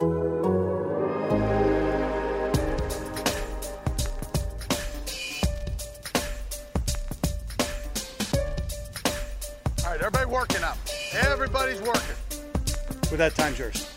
[0.00, 0.08] All
[9.86, 10.78] right, everybody working up.
[11.12, 12.16] Everybody's working.
[13.10, 13.88] With that, time's yours.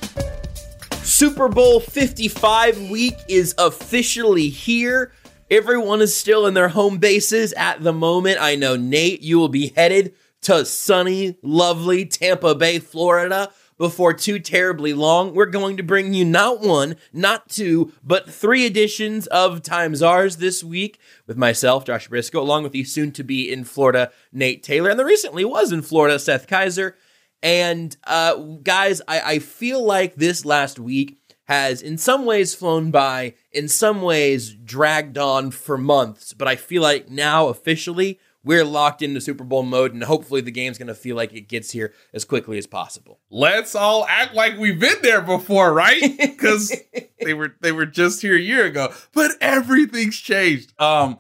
[1.03, 5.11] Super Bowl 55 week is officially here.
[5.51, 8.39] Everyone is still in their home bases at the moment.
[8.41, 13.51] I know, Nate, you will be headed to sunny, lovely Tampa Bay, Florida
[13.83, 15.33] before too terribly long.
[15.33, 20.37] We're going to bring you not one, not two, but three editions of Time's Yours
[20.37, 24.63] this week with myself, Josh Brisco, along with the soon to be in Florida, Nate
[24.63, 26.93] Taylor, and the recently was in Florida, Seth Keysor.
[27.41, 31.17] And uh, guys, I, I feel like this last week
[31.49, 36.55] has in some ways flown by, in some ways dragged on for months, but I
[36.55, 40.87] feel like now officially we're locked into Super Bowl mode, and hopefully the game's going
[40.87, 43.19] to feel like it gets here as quickly as possible.
[43.29, 46.01] Let's all act like we've been there before, right?
[46.33, 46.75] Because
[47.23, 50.73] they were they were just here a year ago, but everything's changed.
[50.79, 51.19] Um,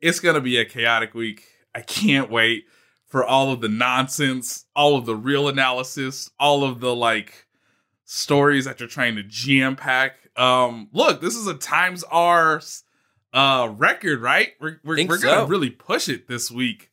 [0.00, 1.44] it's going to be a chaotic week.
[1.74, 2.64] I can't wait
[3.06, 7.46] for all of the nonsense, all of the real analysis, all of the like
[8.04, 10.30] stories that you're trying to jam pack.
[10.36, 12.62] Um, look, this is a times R
[13.32, 14.52] uh record, right?
[14.60, 15.46] We're we're, we're gonna so.
[15.46, 16.90] really push it this week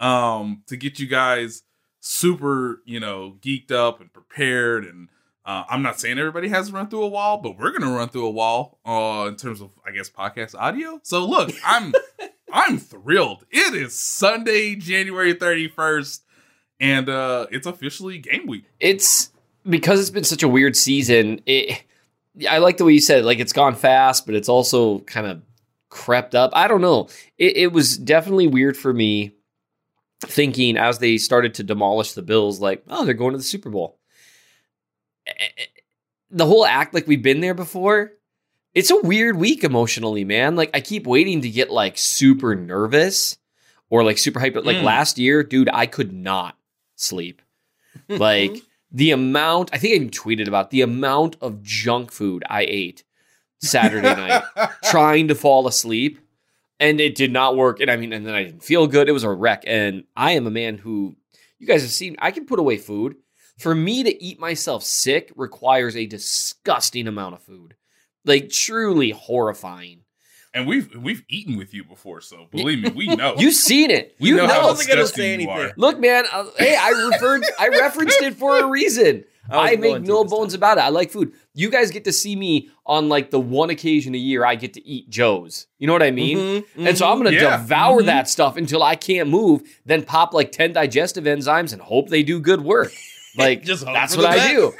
[0.00, 1.62] um to get you guys
[2.00, 5.08] super, you know, geeked up and prepared and
[5.48, 8.26] uh, I'm not saying everybody has run through a wall, but we're gonna run through
[8.26, 11.00] a wall uh, in terms of, I guess, podcast audio.
[11.04, 11.94] So look, I'm
[12.52, 13.46] I'm thrilled.
[13.50, 16.20] It is Sunday, January 31st,
[16.80, 18.64] and uh, it's officially game week.
[18.78, 19.32] it's
[19.66, 21.40] because it's been such a weird season.
[21.46, 21.82] It,
[22.48, 25.26] I like the way you said, it, like it's gone fast, but it's also kind
[25.26, 25.40] of
[25.88, 26.50] crept up.
[26.54, 27.08] I don't know.
[27.38, 29.32] It, it was definitely weird for me
[30.20, 33.70] thinking as they started to demolish the Bills, like, oh, they're going to the Super
[33.70, 33.98] Bowl.
[36.30, 38.12] The whole act like we've been there before.
[38.74, 40.56] It's a weird week emotionally, man.
[40.56, 43.38] Like I keep waiting to get like super nervous
[43.88, 44.54] or like super hyped.
[44.54, 44.84] But Like Mm.
[44.84, 46.56] last year, dude, I could not
[46.96, 47.42] sleep.
[48.08, 48.62] Like
[48.92, 53.04] the amount, I think I even tweeted about the amount of junk food I ate
[53.60, 54.42] Saturday night
[54.84, 56.18] trying to fall asleep.
[56.80, 57.80] And it did not work.
[57.80, 59.08] And I mean, and then I didn't feel good.
[59.08, 59.64] It was a wreck.
[59.66, 61.16] And I am a man who,
[61.58, 63.16] you guys have seen, I can put away food.
[63.58, 67.74] For me to eat myself sick requires a disgusting amount of food.
[68.24, 70.02] Like truly horrifying.
[70.54, 73.34] And we've we've eaten with you before, so believe me, we know.
[73.36, 74.16] You've seen it.
[74.18, 74.52] we you know, know.
[74.54, 75.70] how I wasn't gonna disgusting say you anything.
[75.70, 75.74] are.
[75.76, 76.24] Look, man.
[76.32, 79.24] uh, hey, I referred, I referenced it for a reason.
[79.50, 80.58] I I, make no bones time.
[80.60, 80.82] about it.
[80.82, 81.32] I like food.
[81.54, 84.74] You guys get to see me on like the one occasion a year I get
[84.74, 85.66] to eat Joe's.
[85.78, 86.38] You know what I mean?
[86.38, 87.56] Mhm, And so I'm gonna Yeah.
[87.58, 88.06] devour Mhm.
[88.06, 92.22] that stuff until I can't move, then pop like 10 digestive enzymes and hope they
[92.22, 92.92] do good work.
[93.36, 94.72] Like Just that's what I do.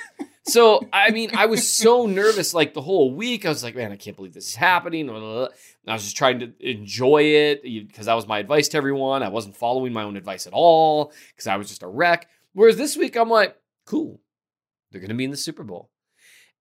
[0.45, 3.45] So I mean, I was so nervous like the whole week.
[3.47, 5.09] I was like, man, I can't believe this is happening.
[5.09, 5.19] And
[5.87, 9.23] I was just trying to enjoy it because that was my advice to everyone.
[9.23, 12.29] I wasn't following my own advice at all because I was just a wreck.
[12.55, 13.55] Whereas this week, I'm like,
[13.85, 14.19] cool,
[14.91, 15.91] they're going to be in the Super Bowl,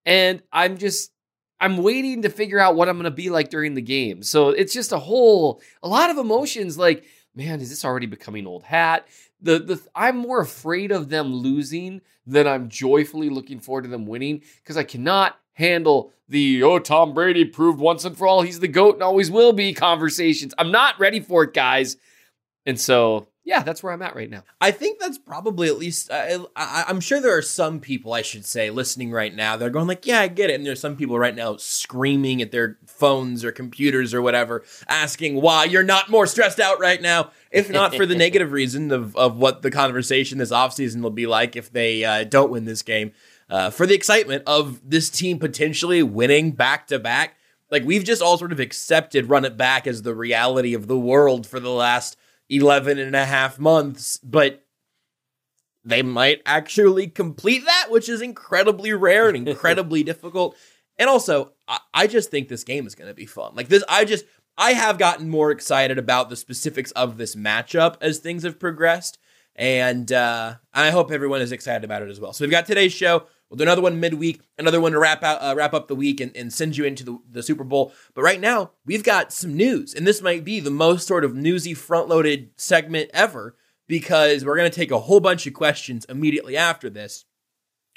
[0.04, 1.12] and I'm just
[1.60, 4.22] I'm waiting to figure out what I'm going to be like during the game.
[4.22, 6.78] So it's just a whole a lot of emotions.
[6.78, 9.08] Like, man, is this already becoming old hat?
[9.40, 14.06] The the I'm more afraid of them losing than I'm joyfully looking forward to them
[14.06, 18.60] winning because I cannot handle the oh Tom Brady proved once and for all he's
[18.60, 20.54] the goat and always will be conversations.
[20.58, 21.96] I'm not ready for it, guys.
[22.66, 24.44] And so yeah, that's where I'm at right now.
[24.60, 26.10] I think that's probably at least.
[26.12, 29.56] I, I, I'm sure there are some people I should say listening right now.
[29.56, 32.52] They're going like, "Yeah, I get it." And there's some people right now screaming at
[32.52, 37.30] their phones or computers or whatever, asking why you're not more stressed out right now.
[37.50, 41.26] If not for the negative reason of of what the conversation this offseason will be
[41.26, 43.12] like if they uh, don't win this game,
[43.48, 47.36] uh, for the excitement of this team potentially winning back to back.
[47.70, 50.98] Like we've just all sort of accepted run it back as the reality of the
[50.98, 52.18] world for the last
[52.48, 54.64] 11 and a half months, but
[55.84, 60.56] they might actually complete that, which is incredibly rare and incredibly difficult.
[60.98, 63.54] And also, I, I just think this game is going to be fun.
[63.54, 64.24] Like this, I just,
[64.56, 69.18] I have gotten more excited about the specifics of this matchup as things have progressed.
[69.54, 72.32] And uh, I hope everyone is excited about it as well.
[72.32, 73.26] So we've got today's show.
[73.48, 76.20] We'll do another one midweek, another one to wrap out uh, wrap up the week
[76.20, 77.92] and, and send you into the, the Super Bowl.
[78.14, 81.34] But right now, we've got some news, and this might be the most sort of
[81.34, 83.56] newsy front loaded segment ever
[83.86, 87.24] because we're going to take a whole bunch of questions immediately after this.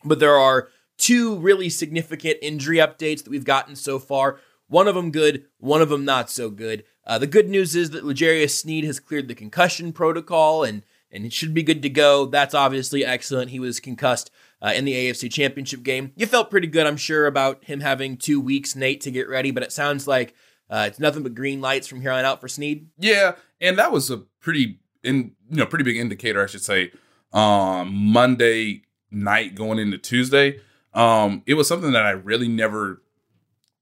[0.06, 4.40] But there are two really significant injury updates that we've gotten so far.
[4.68, 6.86] One of them good, one of them not so good.
[7.06, 10.84] Uh, the good news is that L'Jarius Sneed has cleared the concussion protocol and
[11.14, 12.26] and it should be good to go.
[12.26, 13.52] That's obviously excellent.
[13.52, 14.32] He was concussed
[14.62, 16.12] uh, in the AFC Championship game.
[16.16, 19.52] You felt pretty good, I'm sure, about him having two weeks, Nate, to get ready.
[19.52, 20.36] But it sounds like
[20.70, 22.88] uh, it's nothing but green lights from here on out for Sneed.
[22.98, 26.92] Yeah, and that was a pretty in you know pretty big indicator, I should say.
[27.34, 30.60] Um, Monday night going into Tuesday,
[30.94, 33.02] um, it was something that I really never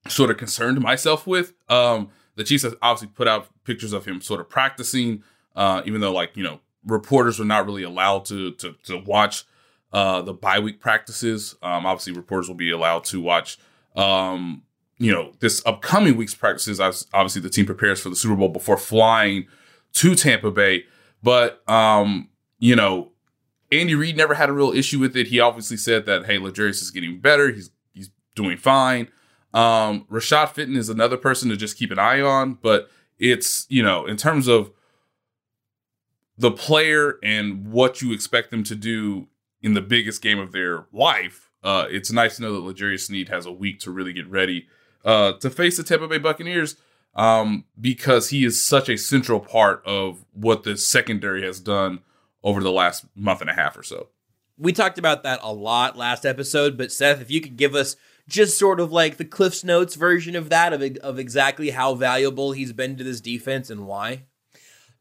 [0.08, 1.54] sort of concerned myself with.
[1.68, 5.24] Um, the Chiefs obviously put out pictures of him sort of practicing,
[5.56, 9.46] uh, even though like you know reporters were not really allowed to to, to watch
[9.92, 11.56] uh, the bye week practices.
[11.62, 13.58] Um, obviously, reporters will be allowed to watch.
[13.96, 14.64] Um,
[14.98, 16.80] you know, this upcoming week's practices.
[16.80, 19.48] Obviously, the team prepares for the Super Bowl before flying
[19.94, 20.86] to Tampa Bay.
[21.24, 23.12] But um, you know,
[23.72, 25.28] Andy Reid never had a real issue with it.
[25.28, 27.52] He obviously said that hey, L'Jarius is getting better.
[27.52, 29.08] He's he's doing fine.
[29.54, 33.82] Um, Rashad Fenton is another person to just keep an eye on, but it's you
[33.82, 34.72] know in terms of
[36.38, 39.28] the player and what you expect them to do
[39.62, 41.50] in the biggest game of their life.
[41.64, 44.68] Uh, it's nice to know that L'Jarius Sneed has a week to really get ready
[45.04, 46.78] uh, to face the Tampa Bay Buccaneers
[47.16, 52.00] um, because he is such a central part of what the secondary has done
[52.44, 54.08] over the last month and a half or so.
[54.58, 57.96] We talked about that a lot last episode, but Seth, if you could give us
[58.28, 62.52] just sort of like the Cliff's Notes version of that, of, of exactly how valuable
[62.52, 64.24] he's been to this defense and why.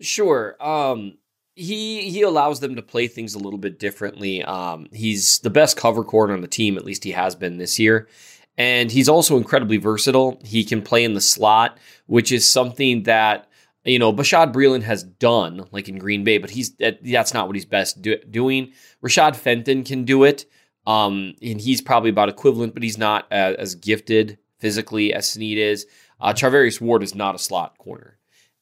[0.01, 0.57] Sure.
[0.61, 1.19] Um,
[1.59, 4.45] he he allows them to play things a little bit differently.
[4.45, 7.79] Um, he's the best cover corner on the team, at least he has been this
[7.79, 8.09] year.
[8.57, 10.41] And he's also incredibly versatile.
[10.45, 13.49] He can play in the slot, which is something that
[13.85, 17.49] you know Bashaud Breeland has done, like in Green Bay, but he's that, that's not
[17.49, 18.73] what he's best do, doing.
[19.05, 20.47] Rashad Fenton can do it,
[20.87, 25.59] um, and he's probably about equivalent, but he's not as, as gifted physically as Sneed
[25.59, 25.87] is.
[26.21, 28.18] Uh, Charvarius Ward is not a slot corner.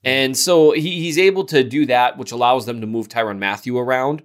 [0.06, 3.76] And so he, he's able to do that, which allows them to move Tyrann Mathieu
[3.76, 4.22] around.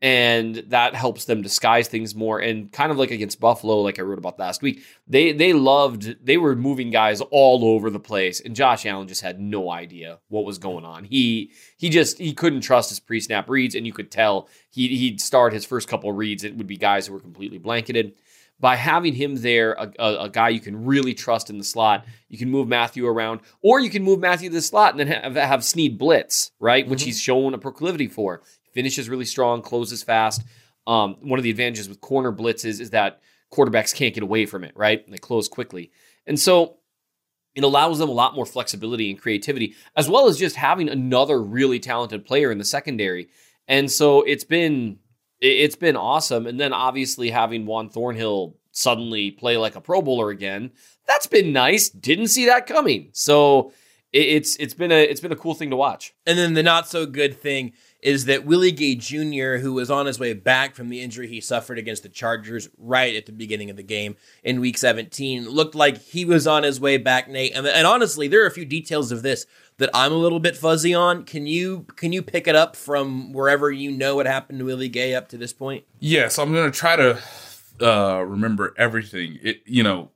[0.00, 2.38] And that helps them disguise things more.
[2.38, 6.24] And kind of like against Buffalo, like I wrote about last week, they they loved
[6.24, 8.38] they were moving guys all over the place.
[8.38, 11.02] And Josh Allen just had no idea what was going on.
[11.02, 15.20] He he just he couldn't trust his pre-snap reads, and you could tell he he'd
[15.20, 16.44] start his first couple reads.
[16.44, 18.14] It would be guys who were completely blanketed
[18.60, 22.04] by having him there, a, a, a, guy you can really trust in the slot,
[22.28, 25.06] you can move Mathieu around, or you can move Mathieu to the slot and then
[25.06, 26.84] have, have Sneed blitz, right?
[26.84, 26.90] Mm-hmm.
[26.90, 28.42] Which he's shown a proclivity for.
[28.74, 30.42] Finishes really strong, closes fast.
[30.86, 33.20] Um, one of the advantages with corner blitzes is that
[33.52, 35.08] quarterbacks can't get away from it, right?
[35.08, 35.92] They close quickly.
[36.26, 36.78] And so
[37.54, 41.40] it allows them a lot more flexibility and creativity, as well as just having another
[41.40, 43.28] really talented player in the secondary.
[43.66, 44.98] And so it's been
[45.40, 46.46] it's been awesome.
[46.46, 50.70] And then obviously having Juan Thornhill suddenly play like a Pro Bowler again,
[51.06, 51.88] that's been nice.
[51.88, 53.10] Didn't see that coming.
[53.12, 53.72] So
[54.12, 56.14] it's it's been a it's been a cool thing to watch.
[56.26, 60.06] And then the not so good thing is that Willie Gay Jr., who was on
[60.06, 63.70] his way back from the injury he suffered against the Chargers right at the beginning
[63.70, 67.54] of the game in Week 17, looked like he was on his way back, Nate.
[67.56, 69.46] And, and honestly, there are a few details of this
[69.78, 71.24] that I'm a little bit fuzzy on.
[71.24, 74.88] Can you can you pick it up from wherever you know what happened to Willie
[74.88, 75.84] Gay up to this point?
[75.98, 77.18] Yes, I'm going to try to
[77.80, 79.38] uh, remember everything.
[79.42, 80.10] It you know,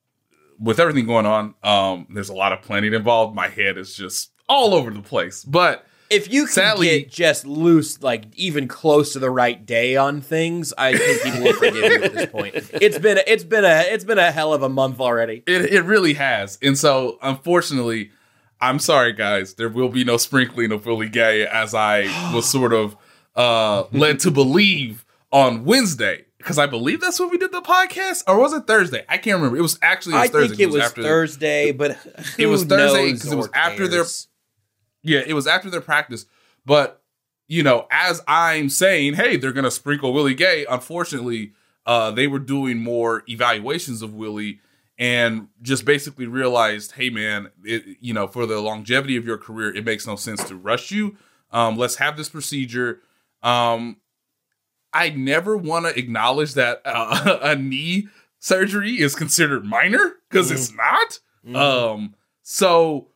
[0.61, 3.35] with everything going on, um, there's a lot of planning involved.
[3.35, 5.45] My head is just all over the place.
[5.45, 9.97] But if you can sadly, get just loose, like even close to the right day
[9.97, 12.54] on things, I think people will forgive you at this point.
[12.54, 15.42] It's been it's been a it's been a hell of a month already.
[15.47, 18.11] It it really has, and so unfortunately
[18.62, 19.54] I'm sorry, guys.
[19.54, 22.02] There will be no sprinkling of Willie Gay, as I
[22.35, 22.97] was sort of
[23.35, 28.23] uh, led to believe on Wednesday, because I believe that's when we did the podcast,
[28.28, 29.04] or was it Thursday?
[29.09, 29.57] I can't remember.
[29.57, 30.49] It was actually it was I Thursday.
[30.49, 31.90] think it, it was, was Thursday, but
[32.38, 34.04] it was Thursday because it was after their
[35.03, 36.27] yeah, it was after their practice.
[36.65, 37.03] But
[37.49, 40.65] you know, as I'm saying, hey, they're gonna sprinkle Willie Gay.
[40.69, 41.53] Unfortunately,
[41.87, 44.61] uh, they were doing more evaluations of Willie
[44.99, 49.75] and just basically realized, hey man, it, you know, for the longevity of your career,
[49.75, 51.17] it makes no sense to rush you.
[51.51, 53.01] Um, let's have this procedure.
[53.43, 53.97] Um,
[54.93, 60.55] I never want to acknowledge that uh, a knee surgery is considered minor because mm.
[60.55, 61.19] it's not.
[61.47, 61.57] Mm.
[61.57, 63.09] Um, so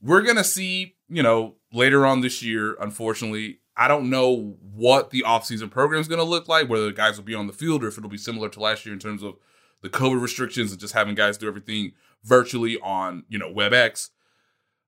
[0.00, 5.24] we're gonna see, you know, later on this year, unfortunately, I don't know what the
[5.26, 7.84] offseason program is going to look like, whether the guys will be on the field
[7.84, 9.36] or if it'll be similar to last year in terms of
[9.82, 11.92] the COVID restrictions and just having guys do everything
[12.22, 14.10] virtually on, you know, WebEx.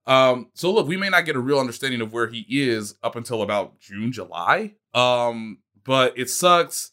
[0.07, 3.17] Um, so look, we may not get a real understanding of where he is up
[3.17, 4.75] until about June, July.
[4.93, 6.93] Um, but it sucks.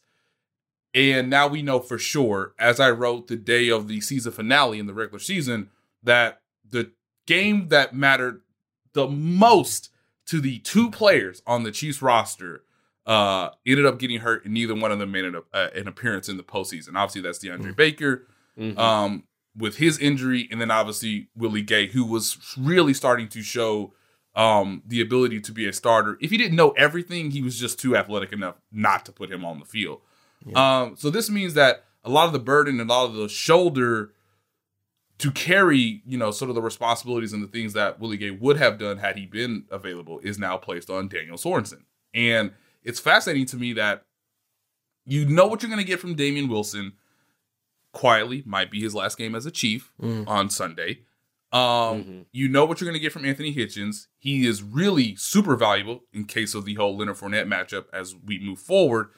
[0.94, 4.78] And now we know for sure, as I wrote the day of the season finale
[4.78, 5.70] in the regular season,
[6.02, 6.92] that the
[7.26, 8.42] game that mattered
[8.92, 9.90] the most
[10.26, 12.64] to the two players on the Chiefs roster
[13.06, 16.28] uh, ended up getting hurt, and neither one of them made an, uh, an appearance
[16.28, 16.94] in the postseason.
[16.94, 17.72] Obviously, that's DeAndre mm-hmm.
[17.72, 18.26] Baker
[18.58, 18.78] mm-hmm.
[18.78, 19.24] um,
[19.56, 23.92] with his injury, and then obviously Willie Gay, who was really starting to show
[24.34, 26.16] um, the ability to be a starter.
[26.20, 29.44] If he didn't know everything, he was just too athletic enough not to put him
[29.44, 30.00] on the field.
[30.46, 30.80] Yeah.
[30.82, 33.28] Um, so this means that a lot of the burden and a lot of the
[33.28, 34.12] shoulder
[35.22, 38.56] to carry, you know, sort of the responsibilities and the things that Willie Gay would
[38.56, 41.84] have done had he been available is now placed on Daniel Sorensen.
[42.12, 42.50] And
[42.82, 44.02] it's fascinating to me that
[45.06, 46.94] you know what you're going to get from Damien Wilson.
[47.92, 50.26] Quietly, might be his last game as a Chief mm.
[50.26, 51.02] on Sunday.
[51.52, 52.20] Um, mm-hmm.
[52.32, 54.08] You know what you're going to get from Anthony Hitchens.
[54.18, 58.40] He is really super valuable in case of the whole Leonard Fournette matchup as we
[58.40, 59.10] move forward.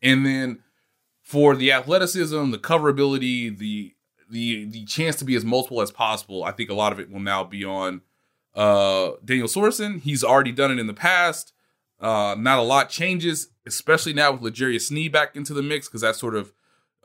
[0.00, 0.60] And then
[1.22, 3.94] for the athleticism, the coverability, the
[4.30, 7.10] the the chance to be as multiple as possible, I think a lot of it
[7.10, 8.02] will now be on
[8.54, 10.00] uh, Daniel Sorensen.
[10.00, 11.52] He's already done it in the past.
[12.00, 16.00] Uh, not a lot changes, especially now with L'Jarius Sneed back into the mix, because
[16.00, 16.52] that sort of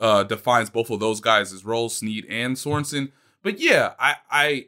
[0.00, 3.12] uh, defines both of those guys' roles, Sneed and Sorensen.
[3.42, 4.66] But yeah, I I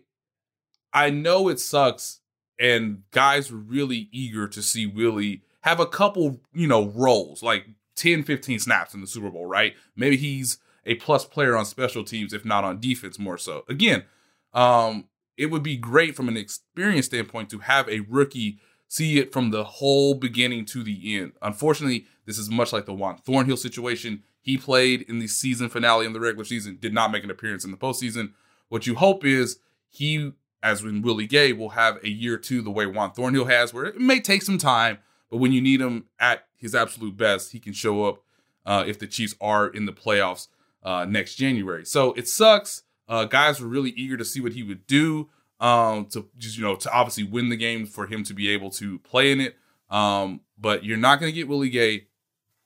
[0.93, 2.21] I know it sucks,
[2.59, 7.67] and guys were really eager to see Willie have a couple, you know, roles, like
[7.97, 9.75] 10, 15 snaps in the Super Bowl, right?
[9.97, 13.64] Maybe he's a plus player on special teams, if not on defense more so.
[13.68, 14.04] Again,
[14.54, 15.04] um,
[15.37, 19.50] it would be great from an experience standpoint to have a rookie see it from
[19.50, 21.33] the whole beginning to the end.
[21.42, 24.23] Unfortunately, this is much like the Juan Thornhill situation.
[24.40, 27.64] He played in the season finale in the regular season, did not make an appearance
[27.64, 28.33] in the postseason.
[28.71, 29.59] What you hope is
[29.90, 33.75] he, as in Willie Gay, will have a year two the way Juan Thornhill has,
[33.75, 34.99] where it may take some time,
[35.30, 38.23] but when you need him at his absolute best, he can show up
[38.64, 40.49] uh, if the Chiefs are in the playoffs
[40.83, 41.85] uh, next January.
[41.85, 42.83] So it sucks.
[43.09, 45.31] Uh, guys were really eager to see what he would do
[45.61, 48.71] um, to just you know to obviously win the game for him to be able
[48.71, 49.57] to play in it.
[49.91, 52.07] Um, but you're not going to get Willie Gay.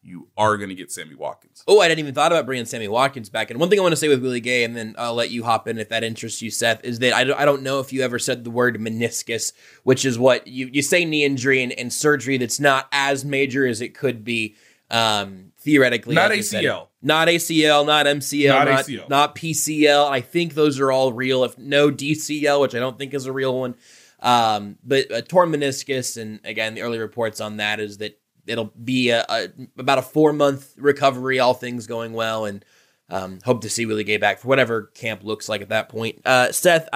[0.04, 1.62] You are going to get Sammy Watkins.
[1.69, 3.52] Oh, I didn't even thought about bringing Sammy Watkins back.
[3.52, 5.45] And one thing I want to say with Willie Gay, and then I'll let you
[5.45, 7.92] hop in if that interests you, Seth, is that I don't, I don't know if
[7.92, 9.52] you ever said the word meniscus,
[9.85, 13.64] which is what you, you say knee injury and, and surgery that's not as major
[13.64, 14.57] as it could be.
[14.90, 16.16] Um, theoretically.
[16.16, 16.88] Not ACL.
[17.02, 19.09] Not ACL, not MCL, not, not, ACL.
[19.09, 20.09] not PCL.
[20.09, 21.42] I think those are all real.
[21.44, 23.75] If no DCL, which I don't think is a real one.
[24.21, 28.73] Um, but a torn meniscus, and again, the early reports on that is that it'll
[28.82, 32.64] be a, a about a four month recovery, all things going well, and
[33.11, 36.23] um, hope to see Willie Gay back for whatever camp looks like at that point.
[36.25, 36.88] Uh, Seth,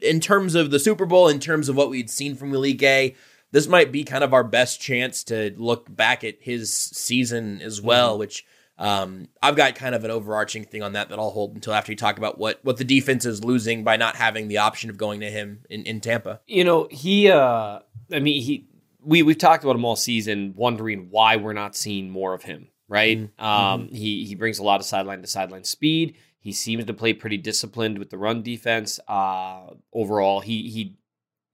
[0.00, 3.14] in terms of the Super Bowl, in terms of what we'd seen from Willie Gay,
[3.52, 7.80] this might be kind of our best chance to look back at his season as
[7.80, 8.20] well, mm-hmm.
[8.20, 8.44] which
[8.82, 11.92] um, I've got kind of an overarching thing on that that I'll hold until after
[11.92, 14.98] you talk about what what the defense is losing by not having the option of
[14.98, 16.40] going to him in, in Tampa.
[16.48, 17.78] You know, he uh
[18.12, 18.66] I mean he
[19.00, 22.70] we we've talked about him all season, wondering why we're not seeing more of him,
[22.88, 23.18] right?
[23.18, 23.44] Mm-hmm.
[23.44, 23.94] Um mm-hmm.
[23.94, 26.16] he he brings a lot of sideline to sideline speed.
[26.40, 28.98] He seems to play pretty disciplined with the run defense.
[29.06, 30.96] Uh overall, he he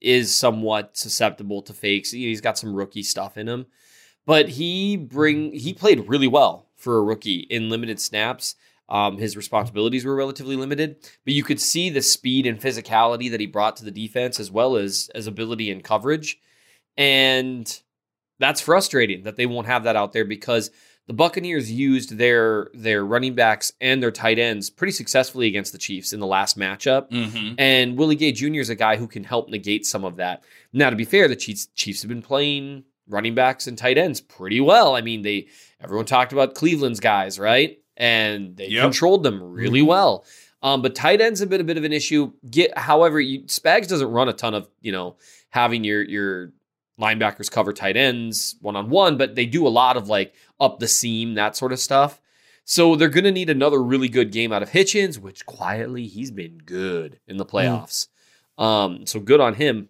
[0.00, 2.10] is somewhat susceptible to fakes.
[2.10, 3.66] He's got some rookie stuff in him,
[4.24, 8.54] but he bring he played really well for a rookie in limited snaps.
[8.88, 13.40] Um, his responsibilities were relatively limited, but you could see the speed and physicality that
[13.40, 16.40] he brought to the defense, as well as as ability and coverage,
[16.96, 17.82] and
[18.38, 20.70] that's frustrating that they won't have that out there because
[21.08, 25.78] the Buccaneers used their their running backs and their tight ends pretty successfully against the
[25.78, 27.10] Chiefs in the last matchup.
[27.10, 27.56] Mm-hmm.
[27.58, 28.60] And Willie Gay Jr.
[28.60, 30.42] is a guy who can help negate some of that.
[30.72, 34.20] Now, to be fair, the Chiefs Chiefs have been playing running backs and tight ends
[34.20, 34.94] pretty well.
[34.94, 35.48] I mean, they
[35.80, 37.78] everyone talked about Cleveland's guys, right?
[37.96, 38.82] And they yep.
[38.84, 39.88] controlled them really mm-hmm.
[39.88, 40.24] well.
[40.62, 42.32] Um, but tight ends have been a bit of an issue.
[42.48, 45.16] Get however, you, Spags doesn't run a ton of you know
[45.50, 46.52] having your your
[47.00, 50.80] linebackers cover tight ends one on one, but they do a lot of like up
[50.80, 52.20] the seam, that sort of stuff.
[52.64, 56.30] So they're going to need another really good game out of Hitchens, which quietly he's
[56.30, 57.56] been good in the hmm.
[57.56, 58.08] playoffs.
[58.58, 58.62] Mm.
[58.62, 59.88] Um, so good on him.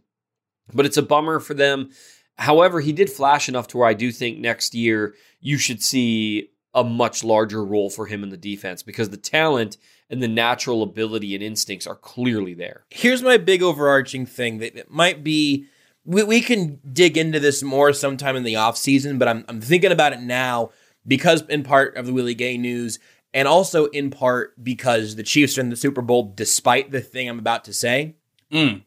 [0.73, 1.91] But it's a bummer for them.
[2.39, 6.51] However, he did flash enough to where I do think next year you should see
[6.75, 9.77] a much larger role for him in the defense because the talent
[10.09, 12.85] and the natural ability and instincts are clearly there.
[12.91, 15.67] Here's my big overarching thing that might be
[16.05, 19.61] we, we can dig into this more sometime in the off season, but I'm I'm
[19.61, 20.71] thinking about it now
[21.07, 22.99] because in part of the Willie Gay news
[23.35, 27.29] and also in part because the Chiefs are in the Super Bowl despite the thing
[27.29, 28.15] I'm about to say.
[28.53, 28.85] Mm.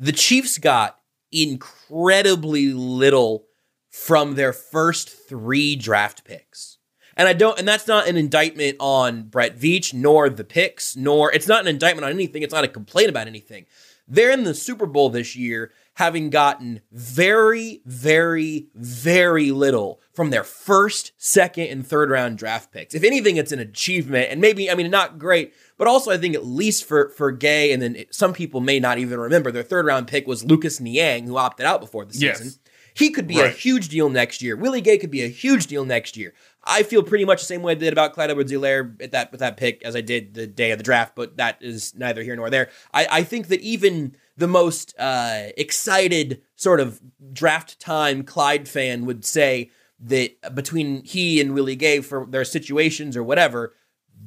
[0.00, 0.98] The Chiefs got
[1.42, 3.46] incredibly little
[3.90, 6.78] from their first 3 draft picks.
[7.16, 11.32] And I don't and that's not an indictment on Brett Veach nor the picks nor
[11.32, 13.66] it's not an indictment on anything, it's not a complaint about anything.
[14.08, 20.44] They're in the Super Bowl this year having gotten very, very, very little from their
[20.44, 22.94] first, second, and third round draft picks.
[22.94, 26.34] If anything, it's an achievement, and maybe I mean not great, but also I think
[26.34, 29.62] at least for for Gay, and then it, some people may not even remember their
[29.62, 32.38] third round pick was Lucas Niang, who opted out before the Yes.
[32.38, 32.58] season.
[32.94, 34.56] He could be a huge deal next year.
[34.56, 36.32] Willie Gay could be a huge deal next year.
[36.64, 39.40] I feel pretty much the same way I did about Clyde Edwards-Helaire at that with
[39.40, 42.34] that pick as I did the day of the draft, but that is neither here
[42.36, 42.70] nor there.
[42.94, 47.00] I, I think that even the most uh, excited sort of
[47.34, 53.14] draft time Clyde fan would say that between he and Willie Gay for their situations
[53.14, 53.74] or whatever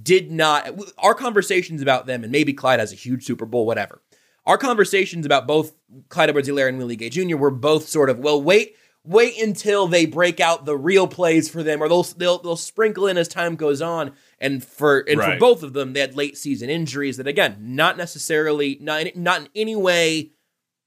[0.02, 4.02] did not our conversations about them and maybe Clyde has a huge Super Bowl whatever.
[4.46, 5.74] Our conversations about both
[6.10, 7.38] Clyde Edwards-Helaire and Willie Gay Jr.
[7.38, 11.64] were both sort of well wait wait until they break out the real plays for
[11.64, 15.38] them or they'll they'll, they'll sprinkle in as time goes on and for and for
[15.38, 19.50] both of them they had late season injuries that again not necessarily not not in
[19.56, 20.32] any way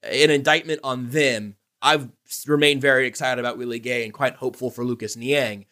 [0.03, 1.57] an indictment on them.
[1.81, 2.09] I've
[2.47, 5.67] remained very excited about Willie Gay and quite hopeful for Lucas Niang.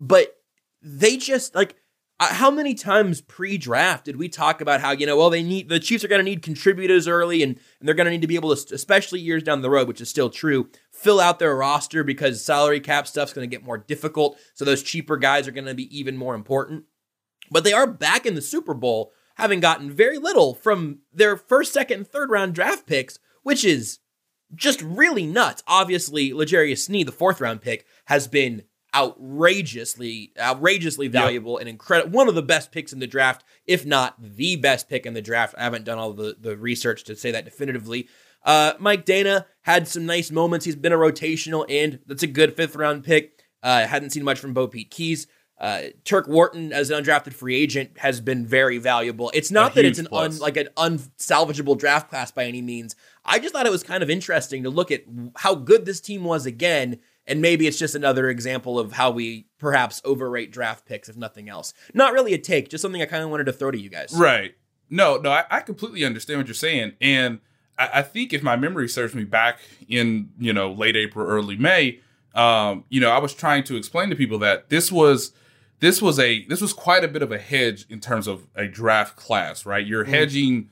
[0.00, 0.36] But
[0.82, 1.76] they just like
[2.20, 5.68] Uh, how many times pre-draft did we talk about how you know well they need
[5.68, 8.26] the Chiefs are going to need contributors early and, and they're going to need to
[8.26, 11.54] be able to especially years down the road which is still true fill out their
[11.54, 15.52] roster because salary cap stuff's going to get more difficult so those cheaper guys are
[15.52, 16.84] going to be even more important
[17.50, 21.72] but they are back in the Super Bowl having gotten very little from their first
[21.72, 24.00] second and third round draft picks which is
[24.54, 25.62] just really nuts.
[25.66, 28.62] Obviously, L'Jarius Sneed, the fourth round pick, has been
[28.94, 32.10] outrageously, outrageously valuable and incredible.
[32.10, 35.22] One of the best picks in the draft, if not the best pick in the
[35.22, 35.54] draft.
[35.58, 38.08] I haven't done all the, the research to say that definitively.
[38.44, 40.64] Uh, Mike Danna had some nice moments.
[40.64, 42.00] He's been a rotational end.
[42.06, 43.44] That's a good fifth round pick.
[43.62, 45.26] Uh, hadn't seen much from BoPete Keyes.
[45.60, 49.32] Uh, Turk Wharton, as an undrafted free agent, has been very valuable.
[49.34, 52.94] It's not A that it's an un, like an unsalvageable draft class by any means.
[53.24, 55.02] I just thought it was kind of interesting to look at
[55.36, 59.46] how good this team was again, and maybe it's just another example of how we
[59.58, 61.74] perhaps overrate draft picks, if nothing else.
[61.94, 64.12] Not really a take, just something I kind of wanted to throw to you guys.
[64.12, 64.54] Right.
[64.90, 66.94] No, no, I, I completely understand what you're saying.
[67.00, 67.40] And
[67.78, 71.56] I, I think if my memory serves me back in, you know, late April, early
[71.56, 72.00] May,
[72.34, 75.32] um, you know, I was trying to explain to people that this was
[75.80, 78.66] this was a this was quite a bit of a hedge in terms of a
[78.66, 79.86] draft class, right?
[79.86, 80.70] You're hedging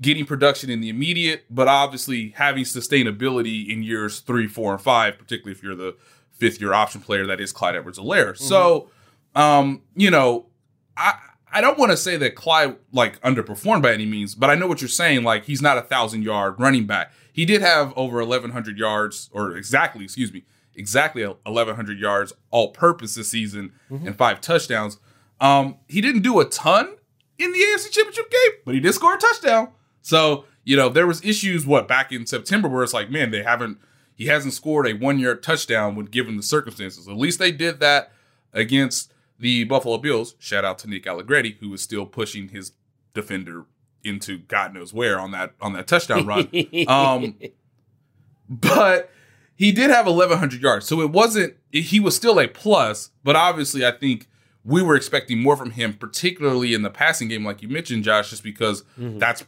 [0.00, 5.18] getting production in the immediate, but obviously having sustainability in years three, four, and five,
[5.18, 5.96] particularly if you're the
[6.32, 8.36] fifth year option player that is Clyde Edwards-Helaire.
[8.36, 8.90] So
[9.34, 10.46] um, you know,
[10.96, 11.14] I
[11.52, 14.66] I don't want to say that Clyde like underperformed by any means, but I know
[14.66, 15.22] what you're saying.
[15.22, 17.12] Like he's not a thousand yard running back.
[17.32, 20.44] He did have over 1,100 yards, or exactly, excuse me,
[20.76, 23.72] exactly 1,100 yards all purpose this season
[24.06, 24.98] and five touchdowns.
[25.40, 26.96] Um, he didn't do a ton
[27.38, 29.72] in the AFC Championship game, but he did score a touchdown.
[30.04, 33.42] So you know there was issues what back in September where it's like, man, they
[33.42, 33.78] haven't.
[34.14, 37.08] He hasn't scored a one yard touchdown when given the circumstances.
[37.08, 38.12] At least they did that
[38.52, 40.36] against the Buffalo Bills.
[40.38, 42.72] Shout out to Nick Allegretti, who was still pushing his
[43.12, 43.64] defender
[44.04, 46.48] into God knows where on that on that touchdown run.
[46.88, 47.36] um,
[48.48, 49.10] but
[49.56, 51.54] he did have 1,100 yards, so it wasn't.
[51.72, 54.28] He was still a plus, but obviously, I think
[54.64, 58.30] we were expecting more from him, particularly in the passing game, like you mentioned, Josh,
[58.30, 59.44] just because that's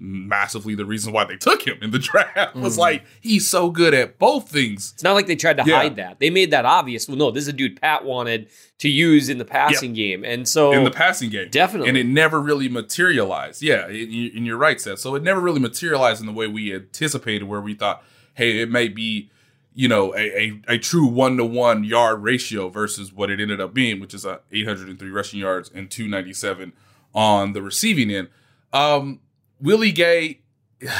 [0.00, 2.56] massively the reason why they took him in the draft.
[2.56, 4.92] Was like he's so good at both things.
[4.94, 5.76] It's not like they tried to Yeah.
[5.76, 6.18] hide that.
[6.18, 7.06] They made that obvious.
[7.06, 10.48] Well, no, this is a dude Pat wanted to use in the passing game, and
[10.48, 11.48] so in the passing game.
[11.50, 11.88] Definitely.
[11.90, 13.62] And it never really materialized.
[13.62, 14.98] Yeah, you- and you're right, Seth.
[15.00, 18.02] So it never really materialized in the way we anticipated, where we thought,
[18.34, 19.30] hey, it may be,
[19.74, 23.60] you know, a, a, a true one to one yard ratio versus what it ended
[23.60, 26.72] up being, which is a 803 rushing yards and 297
[27.14, 28.28] on the receiving end.
[28.72, 29.20] Um,
[29.60, 30.40] Willie Gay,
[30.80, 30.90] it,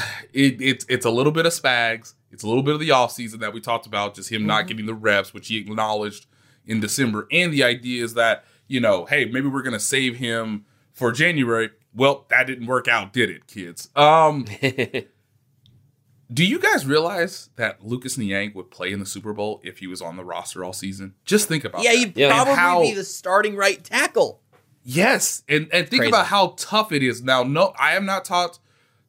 [0.61, 2.15] it's it's a little bit of spags.
[2.31, 4.87] It's a little bit of the offseason that we talked about, just him not getting
[4.87, 6.27] the reps, which he acknowledged
[6.67, 7.27] in December.
[7.33, 11.71] And the idea is that, you know, hey, maybe we're gonna save him for January.
[11.93, 13.89] Well, that didn't work out, did it, kids?
[13.97, 14.47] Um
[16.33, 19.89] Do you guys realize that Lucas Niang would play in the Super Bowl if he
[19.89, 21.15] was on the roster all season?
[21.25, 21.85] Just think about it.
[21.87, 21.99] Yeah, that.
[21.99, 22.27] you'd Yeah.
[22.27, 24.40] And probably how- be the starting right tackle.
[24.83, 26.09] Yes, and and think Crazy.
[26.11, 27.43] about how tough it is now.
[27.43, 28.59] No, I have not talked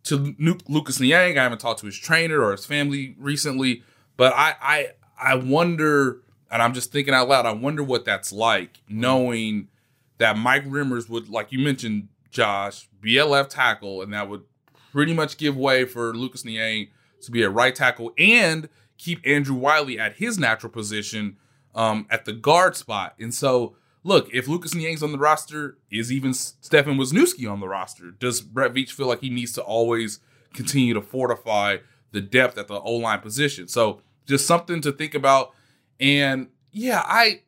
[0.03, 0.36] to
[0.67, 1.38] Lucas Niang.
[1.38, 3.84] I haven't talked to his trainer or his family recently,
[4.17, 4.88] but I I
[5.21, 7.45] I wonder, and I'm just thinking out loud.
[7.45, 9.69] I wonder what that's like, knowing
[10.17, 14.43] that Mike Remmers would, like you mentioned, Josh, be a left tackle, and that would
[14.91, 16.88] pretty much give way for Lucas Niang
[17.21, 21.38] to be a right tackle and keep Andrew Wylie at his natural position
[21.73, 23.15] um, at the guard spot.
[23.19, 27.68] And so, look, if Lucas Niang's on the roster, is even Stefan Wisniewski on the
[27.68, 28.12] roster?
[28.12, 30.20] Does Brett Veach feel like he needs to always
[30.54, 31.78] continue to fortify
[32.12, 33.68] the depth at the O line position?
[33.68, 35.52] So, just something to think about.
[36.00, 37.42] And yeah, I,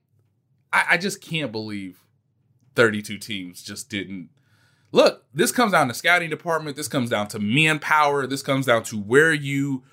[0.71, 2.03] I, I just can't believe
[2.75, 4.29] 32 teams just didn't
[4.93, 6.77] look, this comes down to scouting department.
[6.77, 8.25] This comes down to manpower.
[8.25, 9.83] This comes down to where you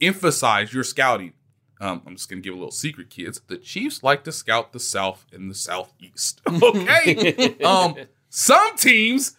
[0.00, 1.32] emphasize your scouting.
[1.82, 3.40] Um, I'm just gonna give a little secret, kids.
[3.48, 6.40] The Chiefs like to scout the South and the Southeast.
[6.48, 7.56] Okay.
[7.64, 7.96] um,
[8.28, 9.36] some teams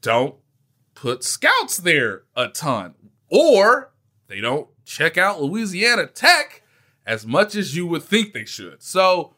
[0.00, 0.36] don't
[0.94, 2.94] put scouts there a ton,
[3.28, 3.92] or
[4.28, 6.62] they don't check out Louisiana Tech
[7.04, 8.82] as much as you would think they should.
[8.84, 9.34] So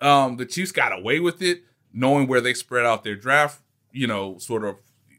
[0.00, 4.06] um, the Chiefs got away with it, knowing where they spread out their draft, you
[4.06, 4.76] know, sort of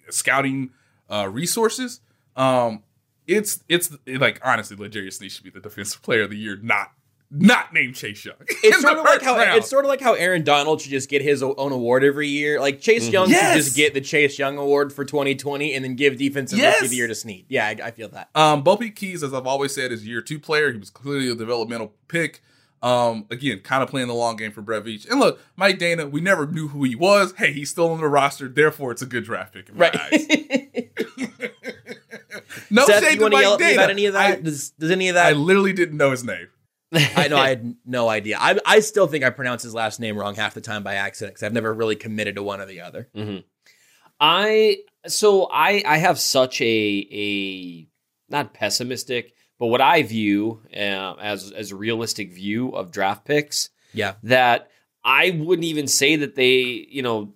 [0.10, 0.70] scouting
[1.10, 2.00] uh, resources.
[2.38, 2.84] Um,
[3.28, 6.92] it's it's like honestly, L'Jarius Sneed should be the defensive player of the year, not
[7.30, 8.36] not named Chase Young.
[8.64, 9.58] It's sort of like how round.
[9.58, 12.60] it's sort of like how Aaron Donald should just get his own award every year.
[12.60, 13.14] Like Chase mm-hmm.
[13.14, 13.54] Young yes.
[13.54, 16.76] should just get the Chase Young Award for 2020 and then give defensive yes.
[16.76, 17.46] rookie of the year to Sneed.
[17.50, 18.30] Yeah, I, I feel that.
[18.36, 20.72] Um, BoPete Keyes, as I've always said, is year two player.
[20.72, 22.42] He was clearly a developmental pick.
[22.82, 25.10] Um, again, kind of playing the long game for Brett Veach.
[25.10, 27.34] And look, Mike Danna, we never knew who he was.
[27.38, 29.70] Hey, he's still on the roster, therefore it's a good draft pick.
[29.74, 29.94] right.
[32.70, 33.74] no Seth, shade to Mike Danna.
[33.74, 34.38] About any of that?
[34.38, 35.28] I, does, does any of that?
[35.28, 36.48] I literally didn't know his name.
[36.94, 38.38] I know I had no idea.
[38.40, 41.36] I, I still think I pronounce his last name wrong half the time by accident
[41.36, 43.10] because I've never really committed to one or the other.
[43.16, 43.40] Mm-hmm.
[44.20, 46.66] I so I I have such a
[47.12, 47.88] a
[48.30, 53.70] not pessimistic but what I view uh, as as a realistic view of draft picks,
[53.94, 54.70] yeah, that
[55.04, 57.34] I wouldn't even say that they, you know,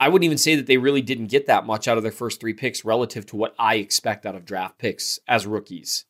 [0.00, 2.40] I wouldn't even say that they really didn't get that much out of their first
[2.40, 6.04] three picks relative to what I expect out of draft picks as rookies.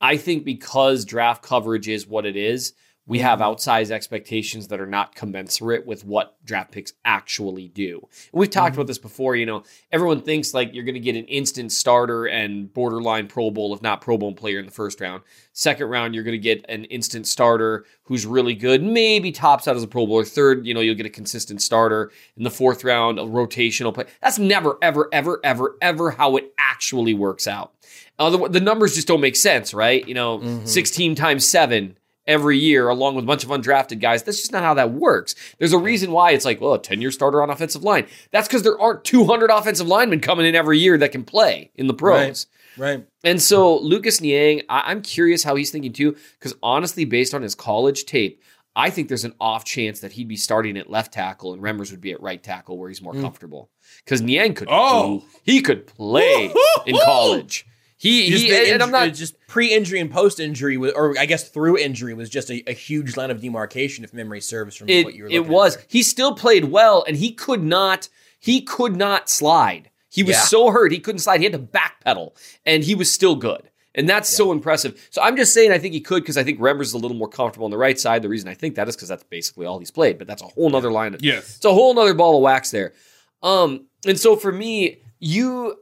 [0.00, 2.72] I think because draft coverage is what it is,
[3.10, 7.98] we have outsized expectations that are not commensurate with what draft picks actually do.
[8.32, 8.82] And we've talked mm-hmm.
[8.82, 9.34] about this before.
[9.34, 13.50] You know, everyone thinks like you're going to get an instant starter and borderline Pro
[13.50, 15.24] Bowl, if not Pro Bowl player in the first round.
[15.52, 19.74] Second round, you're going to get an instant starter who's really good, maybe tops out
[19.74, 20.24] as a Pro Bowler.
[20.24, 22.12] Third, you know, you'll get a consistent starter.
[22.36, 24.04] In the fourth round, a rotational play.
[24.22, 27.72] That's never, ever, ever, ever, ever how it actually works out.
[28.20, 30.06] The, numbers just don't make sense, right?
[30.06, 30.66] You know, mm-hmm.
[30.66, 31.96] 16 times seven
[32.30, 34.22] every year along with a bunch of undrafted guys.
[34.22, 35.34] That's just not how that works.
[35.58, 38.06] There's a reason why it's like, well, a 10 year starter on offensive line.
[38.30, 41.88] That's because there aren't 200 offensive linemen coming in every year that can play in
[41.88, 42.46] the pros.
[42.78, 42.94] Right.
[42.94, 43.06] right.
[43.24, 47.42] And so Lucas Niang, I- am curious how he's thinking too, because honestly, based on
[47.42, 48.40] his college tape,
[48.76, 51.90] I think there's an off chance that he'd be starting at left tackle and Remmers
[51.90, 53.20] would be at right tackle where he's more mm.
[53.20, 53.68] comfortable.
[54.04, 55.24] Because Niang could, oh.
[55.42, 56.52] he could play
[56.86, 57.66] in college.
[58.00, 62.14] He, he and, and I'm not just pre-injury and post-injury, or I guess through injury
[62.14, 65.24] was just a, a huge line of demarcation, if memory serves from it, what you
[65.24, 65.28] were.
[65.30, 65.76] It was.
[65.86, 68.08] He still played well, and he could not.
[68.38, 69.90] He could not slide.
[70.08, 70.44] He was yeah.
[70.44, 71.40] so hurt he couldn't slide.
[71.40, 72.32] He had to backpedal,
[72.64, 73.68] and he was still good.
[73.94, 74.36] And that's yeah.
[74.38, 75.06] so impressive.
[75.10, 77.18] So I'm just saying I think he could because I think Remmers is a little
[77.18, 78.22] more comfortable on the right side.
[78.22, 80.46] The reason I think that is because that's basically all he's played, but that's a
[80.46, 81.12] whole nother line.
[81.12, 81.56] Of, yes.
[81.56, 82.94] It's a whole nother ball of wax there.
[83.42, 85.76] Um, and so for me, you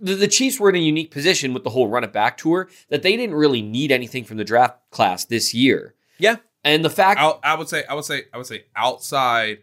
[0.00, 2.68] the, the Chiefs were in a unique position with the whole run it back tour
[2.88, 5.94] that they didn't really need anything from the draft class this year.
[6.18, 6.36] Yeah.
[6.62, 9.58] And the fact I, I would say I would say I would say outside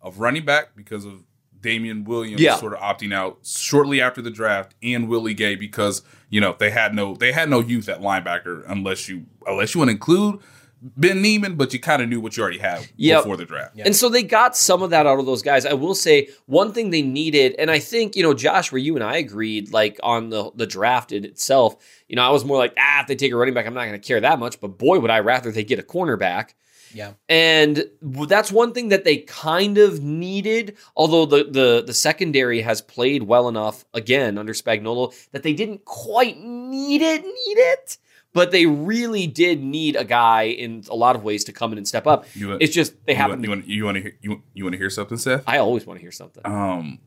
[0.00, 1.24] of running back because of
[1.62, 2.56] Damien Williams yeah.
[2.56, 6.70] sort of opting out shortly after the draft and Willie Gay because you know they
[6.70, 10.40] had no they had no youth at linebacker unless you unless you want to include
[10.82, 13.22] Ben Niemann, but you kind of knew what you already had yep.
[13.22, 13.76] before the draft.
[13.76, 13.86] Yep.
[13.86, 15.64] And so they got some of that out of those guys.
[15.64, 18.96] I will say one thing they needed, and I think, you know, Josh, where you
[18.96, 21.76] and I agreed, like on the, the draft in itself,
[22.08, 23.86] you know, I was more like, ah, if they take a running back, I'm not
[23.86, 24.60] going to care that much.
[24.60, 26.50] But boy, would I rather they get a cornerback.
[26.92, 27.12] Yeah.
[27.28, 32.82] And that's one thing that they kind of needed, although the the the secondary has
[32.82, 37.96] played well enough again under Spagnuolo that they didn't quite need it, need it
[38.32, 41.78] but they really did need a guy in a lot of ways to come in
[41.78, 42.26] and step up.
[42.34, 43.42] You, it's just they haven't.
[43.42, 45.44] You want, you want to hear you, you want to hear something, Seth?
[45.46, 46.42] I always want to hear something.
[46.44, 46.98] Um,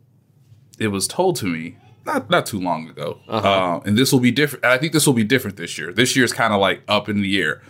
[0.78, 3.48] it was told to me not not too long ago, uh-huh.
[3.48, 4.66] uh, and this will be different.
[4.66, 5.92] I think this will be different this year.
[5.92, 7.62] This year is kind of like up in the air,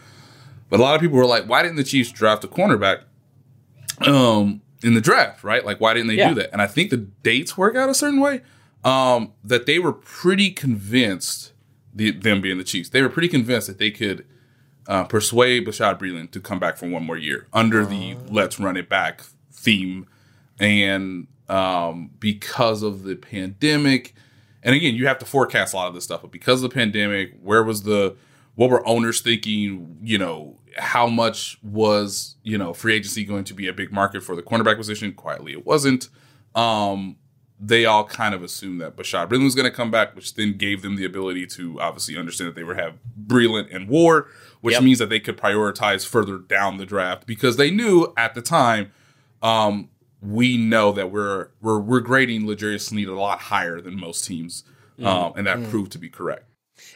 [0.70, 3.04] but a lot of people were like, "Why didn't the Chiefs draft a cornerback?"
[4.06, 5.64] Um, in the draft, right?
[5.66, 6.30] Like, why didn't they yeah.
[6.30, 6.50] do that?
[6.52, 8.42] And I think the dates work out a certain way.
[8.86, 11.52] um, that they were pretty convinced,
[11.96, 14.26] the, them being the Chiefs, they were pretty convinced that they could
[14.88, 18.78] uh, persuade Bashaud Breeland to come back for one more year under the let's run
[18.78, 20.06] it back theme.
[20.60, 24.14] And um, because of the pandemic,
[24.62, 26.74] and again, you have to forecast a lot of this stuff, but because of the
[26.74, 28.16] pandemic, where was the,
[28.56, 33.54] what were owners thinking, you know, how much was, you know, free agency going to
[33.54, 35.14] be a big market for the cornerback position?
[35.14, 36.10] Quietly, it wasn't.
[36.54, 37.18] Um,
[37.60, 40.58] they all kind of assumed that Bashaud Breeland was going to come back, which then
[40.58, 44.28] gave them the ability to obviously understand that they would have Breeland and War,
[44.62, 44.84] which Yep.
[44.84, 48.92] means that they could prioritize further down the draft because they knew at the time,
[49.42, 49.90] um,
[50.22, 54.64] we know that we're we're we're grading L'Jarius Sneed a lot higher than most teams,
[55.04, 56.50] um, and that proved to be correct.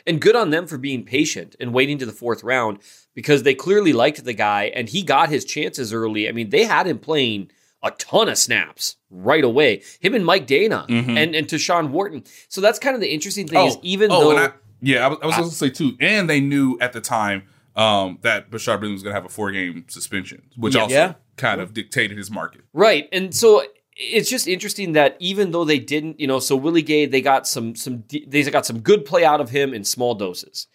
[0.08, 2.80] And good on them for being patient and waiting to the fourth round
[3.14, 6.28] because they clearly liked the guy and he got his chances early.
[6.28, 7.52] I mean, they had him playing
[7.84, 9.82] a ton of snaps right away.
[10.00, 12.24] Him and Mike Danna and, and Tershawn Wharton.
[12.50, 15.18] So that's kind of the interesting thing is even though and I, yeah, I was,
[15.22, 17.44] I was going to say too, and they knew at the time
[17.76, 20.82] um, that Bashaud Breeland was going to have a four game suspension, which Yeah.
[20.82, 21.14] also Yeah.
[21.38, 22.62] kind of dictated his market.
[22.74, 23.08] Right.
[23.12, 23.64] And so
[23.96, 27.48] it's just interesting that even though they didn't, you know, so Willie Gay, they got
[27.48, 30.68] some some they got some good play out of him in small doses.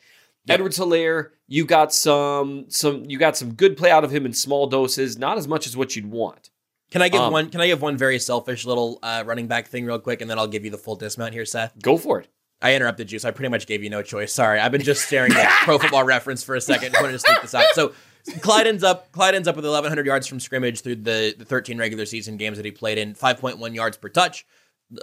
[0.49, 4.67] Edwards-Helaire, you got some some you got some good play out of him in small
[4.67, 6.51] doses, not as much as what you'd want.
[6.94, 7.50] Can I give Um, one?
[7.50, 10.38] Can I give one very selfish little uh, running back thing real quick, and then
[10.38, 11.74] I'll give you the full dismount here, Seth.
[11.83, 12.28] Go for it.
[12.62, 14.33] I interrupted you, so I pretty much gave you no choice.
[14.33, 16.92] Sorry, I've been just staring at Pro Football Reference for a second.
[16.92, 17.64] Just wanted to sneak this out.
[17.72, 17.94] So
[18.42, 21.78] Clyde ends up Clyde ends up with 1,100 yards from scrimmage through the, the 13
[21.78, 24.46] regular season games that he played in, 5.1 yards per touch.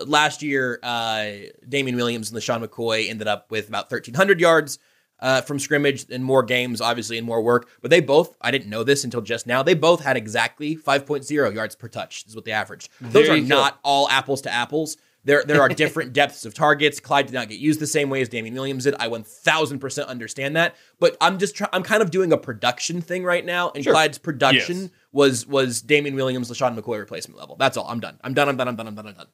[0.06, 1.25] Last year, uh,
[1.67, 4.80] Damien Williams and LeSean McCoy ended up with about 1,300 yards
[5.21, 7.69] uh, from scrimmage and more games, obviously, and more work.
[7.81, 11.53] But they both, I didn't know this until just now, they both had exactly 5.0
[11.53, 12.89] yards per touch, is what they averaged.
[12.99, 13.43] Those are go.
[13.45, 14.97] not all apples to apples.
[15.23, 16.99] There, there are different depths of targets.
[16.99, 18.95] Clyde did not get used the same way as Damien Williams did.
[18.99, 20.75] I 1000% understand that.
[20.99, 23.71] But I'm just try- I'm kind of doing a production thing right now.
[23.75, 23.93] And Sure.
[23.93, 24.89] Clyde's production Yes.
[25.12, 27.55] was was Damien Williams, LeSean McCoy replacement level.
[27.60, 27.86] That's all.
[27.88, 28.19] I'm done.
[28.23, 28.49] I'm done.
[28.49, 28.67] I'm done.
[28.67, 28.88] I'm done.
[28.88, 29.07] I'm done.
[29.10, 29.27] I'm done.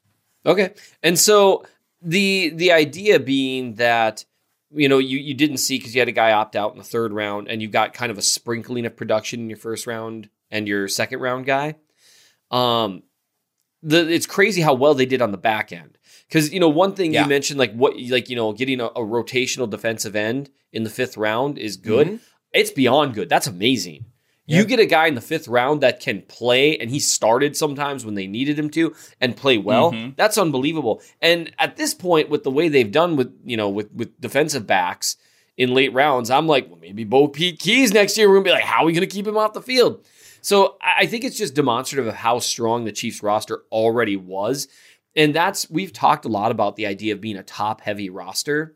[0.46, 0.74] Okay.
[1.04, 1.64] And so
[2.02, 4.26] the the idea being that
[4.78, 6.84] you know you you didn't see because you had a guy opt out in the
[6.84, 10.30] third round and you got kind of a sprinkling of production in your first round
[10.52, 11.76] and your second round guy.
[12.52, 13.04] Um
[13.84, 15.98] the it's crazy how well they did on the back end.
[16.32, 17.24] Cuz you know one thing Yeah.
[17.24, 20.90] you mentioned like what like you know getting a, a rotational defensive end in the
[20.90, 22.20] 5th round is good.
[22.54, 23.30] It's beyond good.
[23.30, 24.06] That's amazing.
[24.48, 28.06] You get a guy in the fifth round that can play, and he started sometimes
[28.06, 29.92] when they needed him to and play well.
[29.92, 30.12] Mm-hmm.
[30.16, 31.02] That's unbelievable.
[31.22, 34.66] And at this point, with the way they've done with you know with with defensive
[34.66, 35.18] backs
[35.58, 38.30] in late rounds, I'm like, well, maybe BoPete Keyes next year.
[38.30, 40.06] We're gonna be like, how are we gonna keep him off the field?
[40.42, 44.70] So I I think it's just demonstrative of how strong the Chiefs roster already was,
[45.14, 48.76] and that's we've talked a lot about the idea of being a top heavy roster.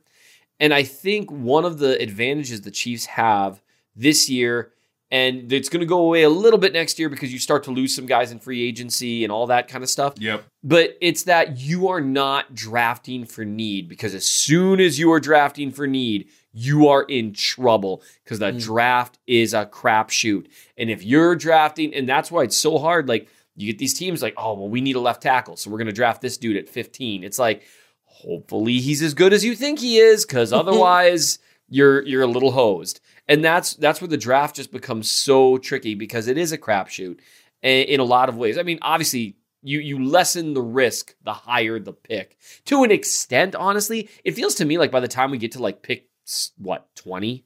[0.60, 3.64] And I think one of the advantages the Chiefs have
[3.96, 4.74] this year,
[5.12, 7.72] and it's going to go away a little bit next year because you start to
[7.72, 10.14] lose some guys in free agency and all that kind of stuff.
[10.18, 10.46] Yep.
[10.64, 15.20] But it's that you are not drafting for need because as soon as you are
[15.20, 18.64] drafting for need, you are in trouble because the mm.
[18.64, 20.48] draft is a crapshoot.
[20.78, 24.22] And if you're drafting, and that's why it's so hard, like you get these teams
[24.22, 25.58] like, oh, well, we need a left tackle.
[25.58, 27.26] So we're going to draft this dude at 15.
[27.26, 27.64] It's like,
[28.06, 32.52] hopefully he's as good as you think he is because otherwise you're you're a little
[32.52, 33.00] hosed
[33.32, 37.18] and that's that's where the draft just becomes so tricky because it is a crapshoot
[37.64, 38.58] i- in a lot of ways.
[38.58, 42.38] I mean obviously you you lessen the risk the higher the pick.
[42.66, 45.62] To an extent honestly it feels to me like by the time we get to
[45.62, 46.10] like pick
[46.58, 47.46] what 20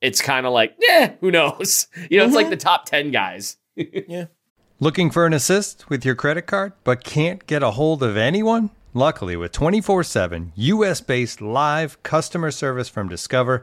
[0.00, 1.88] it's kind of like yeah who knows?
[2.10, 2.50] You know it's like mm-hmm.
[2.50, 3.56] the top 10 guys.
[4.08, 4.26] Yeah.
[4.80, 8.70] Looking for an assist with your credit card but can't get a hold of anyone?
[8.94, 13.62] Luckily, with 24 7 US based live customer service from Discover,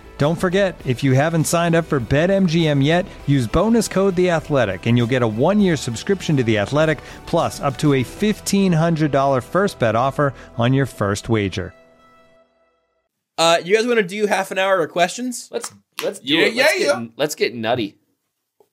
[0.17, 4.85] Don't forget, if you haven't signed up for BetMGM yet, use bonus code The Athletic,
[4.85, 9.11] and you'll get a one-year subscription to The Athletic, plus up to a fifteen hundred
[9.11, 11.73] dollar first bet offer on your first wager.
[13.37, 15.49] Uh, you guys want to do half an hour of questions?
[15.51, 16.55] Let's let's do Yeah, it.
[16.55, 17.07] Let's yeah, get, yeah.
[17.17, 17.97] let's get nutty.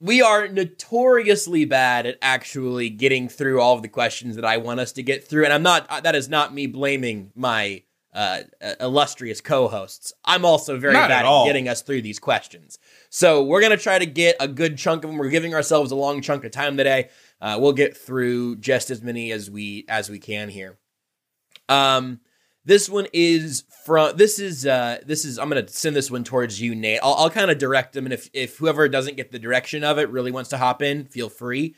[0.01, 4.81] We are notoriously bad at actually getting through all of the questions that I want
[4.81, 5.87] us to get through, and I'm not.
[5.89, 10.13] uh, That is not me blaming my uh, uh, illustrious co-hosts.
[10.25, 12.79] I'm also very Not bad at at, getting us through these questions.
[13.11, 15.19] So we're gonna try to get a good chunk of them.
[15.19, 17.11] We're giving ourselves a long chunk of time today.
[17.41, 20.79] Uh, we'll get through just as many as we as we can here.
[21.69, 22.21] Um,
[22.65, 26.61] this one is from this is uh this is I'm gonna send this one towards
[26.61, 27.01] you, Nate.
[27.03, 29.99] I'll, I'll kind of direct them, and if if whoever doesn't get the direction of
[29.99, 31.75] it really wants to hop in, feel free.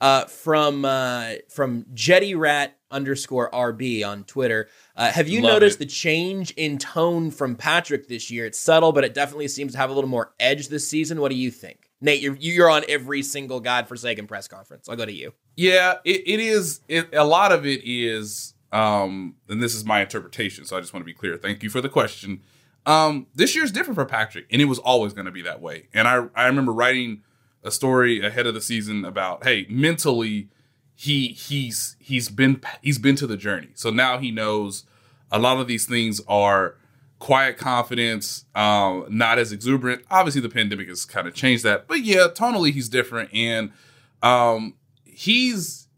[0.00, 4.68] Uh, from uh from Jetty Rat underscore RB on Twitter.
[4.96, 5.78] Uh, have you Love noticed it.
[5.80, 8.46] the change in tone from Patrick this year?
[8.46, 11.20] It's subtle, but it definitely seems to have a little more edge this season.
[11.20, 12.20] What do you think, Nate?
[12.20, 14.88] You're you're on every single godforsaken press conference.
[14.88, 15.32] I'll go to you.
[15.56, 16.80] Yeah, it, it is.
[16.88, 20.64] It, a lot of it is, um, and this is my interpretation.
[20.64, 21.36] So I just want to be clear.
[21.36, 22.42] Thank you for the question.
[22.86, 25.88] Um, this year's different for Patrick, and it was always going to be that way.
[25.92, 27.22] And I I remember writing
[27.64, 30.50] a story ahead of the season about hey, mentally,
[30.94, 33.68] he he's he's been he's been to the journey.
[33.74, 34.84] So now he knows
[35.30, 36.76] a lot of these things are
[37.18, 40.04] quiet confidence, um, not as exuberant.
[40.10, 43.72] Obviously, the pandemic has kind of changed that, but yeah, tonally he's different, and
[44.22, 45.88] um, he's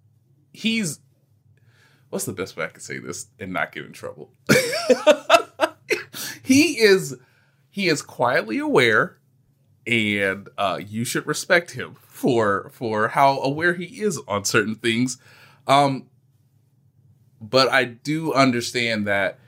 [0.53, 1.01] he's
[2.11, 4.31] what's the best way I can say this and not get in trouble?
[6.43, 7.17] he is
[7.71, 9.19] he is quietly aware,
[9.87, 15.19] and uh, you should respect him for for how aware he is on certain things.
[15.67, 16.09] Um,
[17.41, 19.39] but I do understand that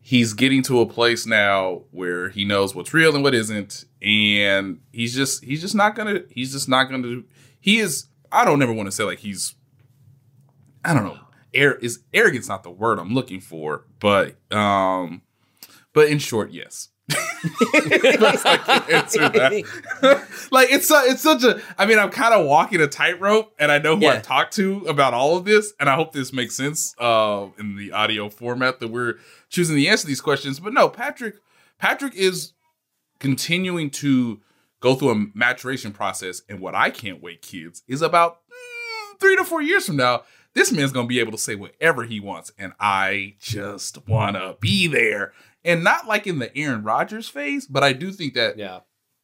[0.00, 4.80] he's getting to a place now where he knows what's real and what isn't, and
[4.92, 7.22] he's just he's just not gonna he's just not gonna
[7.60, 9.54] he is I don't ever want to say like he's
[10.84, 11.18] I don't know
[11.54, 15.22] air is arrogance not the word I'm looking for, but um
[15.92, 16.88] but in short, yes.
[17.44, 20.28] I can answer that.
[20.50, 23.70] like it's su- it's such a I mean I'm kind of walking a tightrope and
[23.72, 24.12] I know who Yeah.
[24.12, 27.76] I've talked to about all of this and I hope this makes sense uh in
[27.76, 29.14] the audio format that we're
[29.48, 31.36] choosing to answer these questions but no Patrick
[31.78, 32.52] Patrick is
[33.18, 34.40] continuing to
[34.80, 39.36] go through a maturation process and what I can't wait kids is about mm, 3
[39.36, 40.22] to 4 years from now
[40.54, 44.56] this man's to be able to say whatever he wants and I just want to
[44.60, 45.32] be there
[45.64, 48.80] and not like in the Aaron Rodgers phase but I do think that Yeah.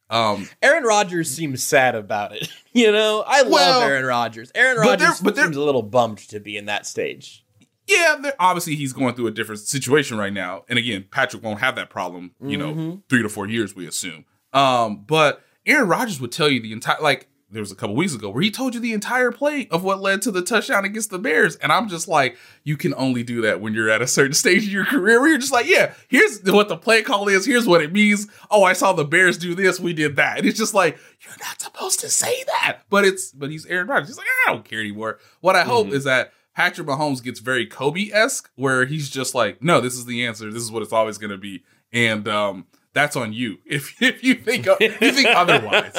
[0.09, 2.49] um Aaron Rodgers seems sad about it.
[2.71, 4.51] You know, I love Well, Aaron Rodgers.
[4.53, 7.43] Aaron but Rodgers but there- seems a little bummed to be in that stage.
[7.87, 10.63] yeah, obviously he's going through a different situation right now.
[10.69, 14.25] And again, Patrick won't have that problem, you know, three to four years, we assume.
[14.53, 18.13] Um, but Aaron Rodgers would tell you the entire like there was a couple weeks
[18.13, 21.09] ago where he told you the entire play of what led to the touchdown against
[21.09, 21.55] the Bears.
[21.57, 24.65] And I'm just like, you can only do that when you're at a certain stage
[24.65, 27.67] in your career where you're just like, yeah, here's what the play call is, here's
[27.67, 28.27] what it means.
[28.51, 30.37] Oh, I saw the Bears do this, we did that.
[30.37, 32.81] And it's just like, you're not supposed to say that.
[32.89, 34.09] But it's but he's Aaron Rodgers.
[34.09, 35.19] He's like, I don't care anymore.
[35.41, 39.61] What I hope is that Patrick Mahomes gets very Kobe esque, where he's just like,
[39.61, 40.51] no, this is the answer.
[40.51, 44.23] This is what it's always going to be, and um, that's on you if if
[44.23, 45.95] you think if you think otherwise.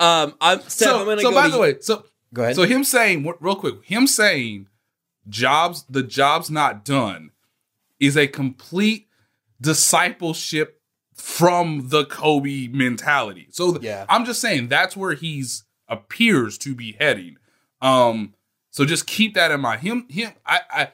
[0.00, 2.56] Um, I'm Steph, so, I'm gonna so by the you- way, so Go ahead.
[2.56, 4.66] So him saying real quick, him saying
[5.28, 7.30] jobs the job's not done
[8.00, 9.06] is a complete
[9.60, 10.80] discipleship
[11.14, 13.46] from the Kobe mentality.
[13.50, 14.04] So Yeah.
[14.08, 17.36] I'm just saying that's where he's appears to be heading.
[17.80, 18.34] Um
[18.70, 19.82] so just keep that in mind.
[19.82, 20.88] Him him I I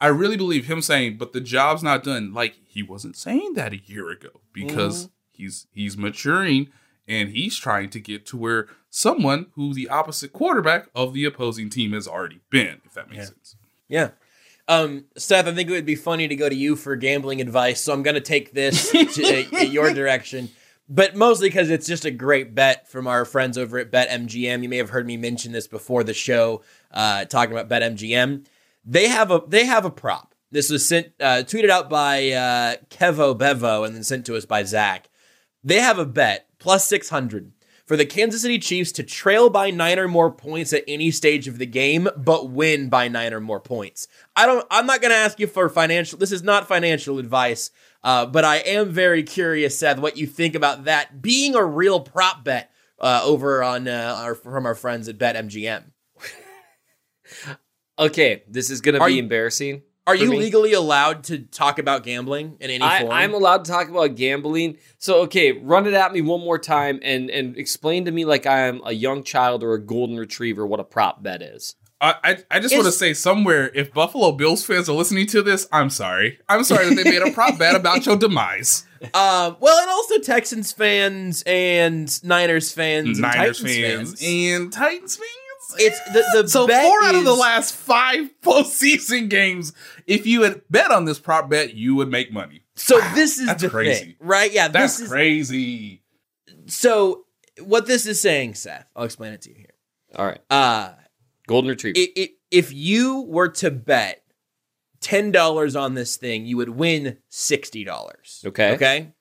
[0.00, 3.72] I really believe him saying but the job's not done like he wasn't saying that
[3.72, 6.68] a year ago because he's he's maturing
[7.06, 11.68] and he's trying to get to where someone who the opposite quarterback of the opposing
[11.68, 13.56] team has already been if that makes sense.
[13.88, 14.10] Yeah.
[14.66, 17.82] Um, Seth, I think it would be funny to go to you for gambling advice,
[17.82, 20.48] so I'm going to take this to, uh, your direction.
[20.88, 24.62] But mostly because it's just a great bet from our friends over at BetMGM.
[24.62, 28.46] You may have heard me mention this before the show, uh, talking about BetMGM.
[28.84, 30.34] They have a they have a prop.
[30.50, 34.44] This was sent, uh, tweeted out by uh, Kevo Bevo and then sent to us
[34.44, 35.08] by Zach.
[35.64, 37.52] They have a bet plus 600
[37.84, 41.46] for the Kansas City Chiefs to trail by nine or more points at any stage
[41.46, 44.08] of the game, but win by nine or more points.
[44.34, 47.70] I don't, I'm not going to ask you for financial, this is not financial advice,
[48.02, 52.00] uh, but I am very curious, Seth, what you think about that being a real
[52.00, 55.84] prop bet uh, over on uh, our, from our friends at BetMGM.
[57.96, 59.82] Okay, this is going to be you- embarrassing.
[60.06, 60.38] Are you me.
[60.38, 63.12] legally allowed to talk about gambling in any I, form?
[63.12, 64.76] I'm allowed to talk about gambling.
[64.98, 68.46] So okay, run it at me one more time and and explain to me like
[68.46, 71.74] I'm a young child or a golden retriever what a prop bet is.
[72.00, 75.40] I, I, I just want to say somewhere, if Buffalo Bills fans are listening to
[75.40, 76.38] this, I'm sorry.
[76.50, 78.84] I'm sorry that they made a prop bet about your demise.
[79.14, 84.22] Um, well, and also Texans fans and Niners fans, and Niners Titans fans, fans.
[84.22, 85.30] and Titans fans.
[85.78, 89.72] It's the the so bet four out of the last five postseason games,
[90.06, 92.62] if you had bet on this prop bet, you would make money.
[92.76, 94.04] So this is That's the crazy.
[94.04, 94.52] thing, right?
[94.52, 96.02] Yeah, That's is crazy.
[96.66, 97.20] so.
[97.62, 99.74] What this is saying, Seth, I'll explain it to you here.
[100.16, 100.90] All right, Uh,
[101.46, 101.96] golden retriever.
[102.00, 104.24] it, it, if you were to bet
[105.00, 108.42] ten dollars on this thing, you would win sixty dollars.
[108.44, 108.72] Okay.
[108.74, 109.12] Okay.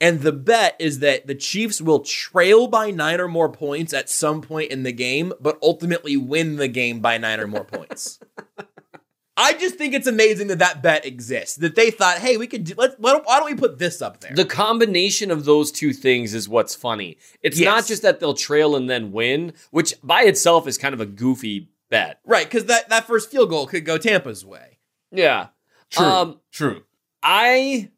[0.00, 4.08] And the bet is that the Chiefs will trail by nine or more points at
[4.08, 8.20] some point in the game, but ultimately win the game by nine or more points.
[9.36, 11.56] I just think it's amazing that that bet exists.
[11.56, 12.74] That they thought, hey, we could do.
[12.76, 12.96] Let's.
[12.98, 14.34] Why don't, why don't we put this up there?
[14.34, 17.18] the combination of those two things is what's funny.
[17.40, 17.66] It's Yes.
[17.66, 21.06] not just that they'll trail and then win, which by itself is kind of a
[21.06, 22.18] goofy bet.
[22.26, 24.78] right, because that that first field goal could go Tampa's way.
[25.12, 25.48] Yeah.
[25.90, 26.04] True.
[26.04, 26.82] Um, True.
[27.22, 27.90] I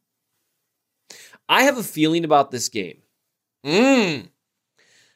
[1.51, 2.99] I have a feeling about this game.
[3.67, 4.29] Mm.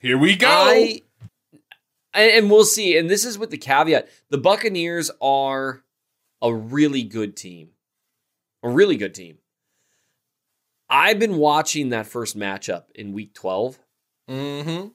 [0.00, 0.48] Here we go.
[0.48, 1.00] I
[2.12, 2.98] and, we'll see.
[2.98, 5.84] And this is with the caveat: the Buccaneers are
[6.42, 7.70] a really good team,
[8.64, 9.38] a really good team.
[10.90, 13.78] I've been watching that first matchup in Week Twelve.
[14.28, 14.88] Mm-hmm.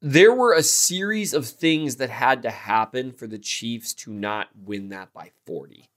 [0.00, 4.48] There were a series of things that had to happen for the Chiefs to not
[4.56, 5.90] win that by forty.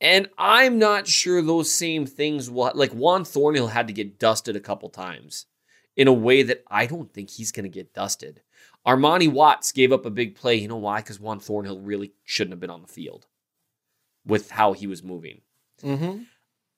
[0.00, 4.56] And I'm not sure those same things will like Juan Thornhill had to get dusted
[4.56, 5.46] a couple times
[5.96, 8.42] in a way that I don't think he's going to get dusted.
[8.86, 10.56] Armani Watts gave up a big play.
[10.56, 11.00] You know why?
[11.00, 13.26] Because Juan Thornhill really shouldn't have been on the field
[14.26, 15.40] with how he was moving.
[15.82, 16.22] Mm-hmm.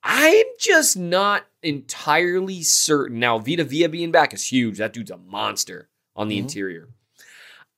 [0.05, 3.19] I'm just not entirely certain.
[3.19, 4.79] Now, Vita Vea being back is huge.
[4.79, 6.43] That dude's a monster on the Mhm.
[6.43, 6.89] interior.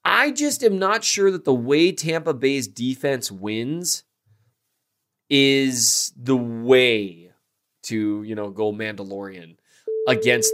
[0.05, 4.05] I just am not sure that the way Tampa Bay's defense wins
[5.31, 7.31] is the way
[7.85, 9.57] to, you know, go Mandalorian
[10.07, 10.53] against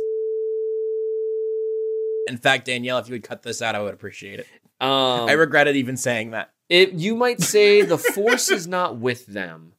[2.27, 4.47] In fact, Danielle, if you would cut this out, I would appreciate it.
[4.81, 6.53] um I regretted even saying that.
[6.69, 9.74] it, you might say the force is not with them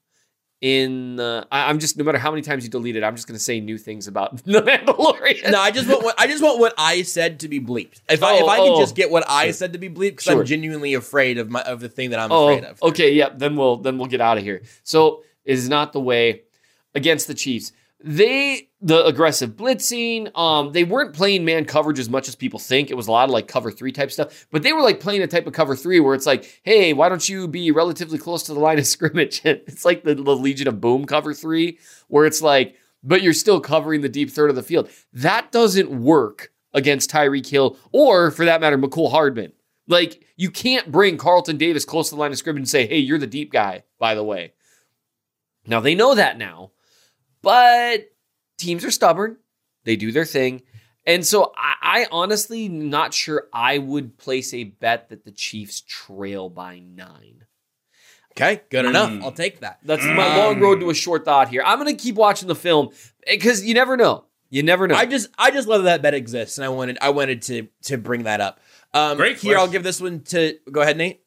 [0.62, 3.28] in the I, i'm just no matter how many times you delete it i'm just
[3.28, 6.42] going to say new things about the mandalorian No, I just want what I just
[6.42, 8.02] want what I said to be bleeped.
[8.10, 8.80] If I if Oh, I can oh.
[8.80, 9.54] just get what I Sure.
[9.54, 10.40] said to be bleeped, because Sure.
[10.40, 12.82] I'm genuinely afraid of my of the thing that I'm oh afraid of.
[12.82, 16.00] okay yeah then we'll then we'll get out of here so it is not the
[16.00, 16.44] way
[16.96, 17.72] against the chiefs
[18.06, 22.92] they the aggressive blitzing um they weren't playing man coverage as much as people think.
[22.92, 24.46] It was a lot of like cover three type stuff.
[24.52, 27.10] But they were like playing a type of cover three where it's like hey why
[27.10, 29.42] don't you be relatively close to the line of scrimmage?
[29.44, 33.60] It's like the, the legion of boom cover three where it's like but you're still
[33.60, 34.90] covering the deep third of the field.
[35.12, 39.52] That doesn't work against Tyreek Hill or for that matter Mecole Hardman.
[39.88, 43.00] Like you can't bring Carlton Davis close to the line of scrimmage and say hey
[43.00, 44.54] you're the deep guy by the way.
[45.66, 46.70] Now they know that now
[47.46, 48.12] but
[48.58, 49.38] teams are stubborn.
[49.84, 50.64] They do their thing.
[51.06, 55.82] And so I, I honestly not sure I would place a bet that the Chiefs
[55.82, 57.46] trail by nine.
[58.32, 59.12] Okay, good enough.
[59.12, 59.24] Mm.
[59.24, 59.80] I'll take that.
[59.84, 61.62] That's my long road to a short thought here.
[61.64, 62.90] I'm going to keep watching the film
[63.26, 64.26] because you never know.
[64.50, 64.96] You never know.
[64.96, 67.98] I just I just love that bet exists, and I wanted I wanted to to
[67.98, 68.60] bring that up.
[68.94, 71.22] Um, Great Here, I'll give this one to go ahead, Nate.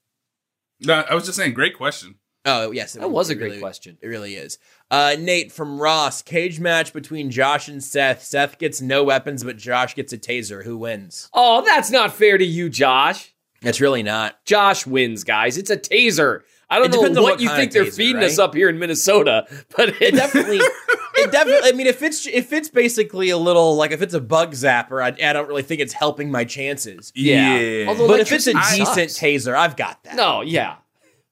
[0.80, 2.16] No, I was just saying, great question.
[2.44, 3.98] Oh yes, it that was a it great really- question.
[4.00, 4.58] It really is.
[4.91, 8.22] Uh, Nate from Ross, cage match between Josh and Seth.
[8.24, 10.64] Seth gets no weapons, but Josh gets a taser.
[10.64, 11.28] Who wins?
[11.34, 13.34] Oh, that's not fair to you, Josh.
[13.61, 14.43] It's really not.
[14.45, 15.59] Josh wins, guys.
[15.59, 16.41] It's a taser.
[16.70, 18.68] I don't It know what, what you think of they're taser, feeding us up here
[18.68, 21.68] in Minnesota, but It definitely, it definitely.
[21.68, 25.03] I mean, if it's if it's basically a little like if it's a bug zapper,
[25.03, 27.11] I, I don't really think it's helping my chances.
[27.14, 27.86] Yeah.
[27.89, 29.18] Although But if it's a decent sucks.
[29.18, 30.14] taser, I've got that.
[30.16, 30.76] no, yeah.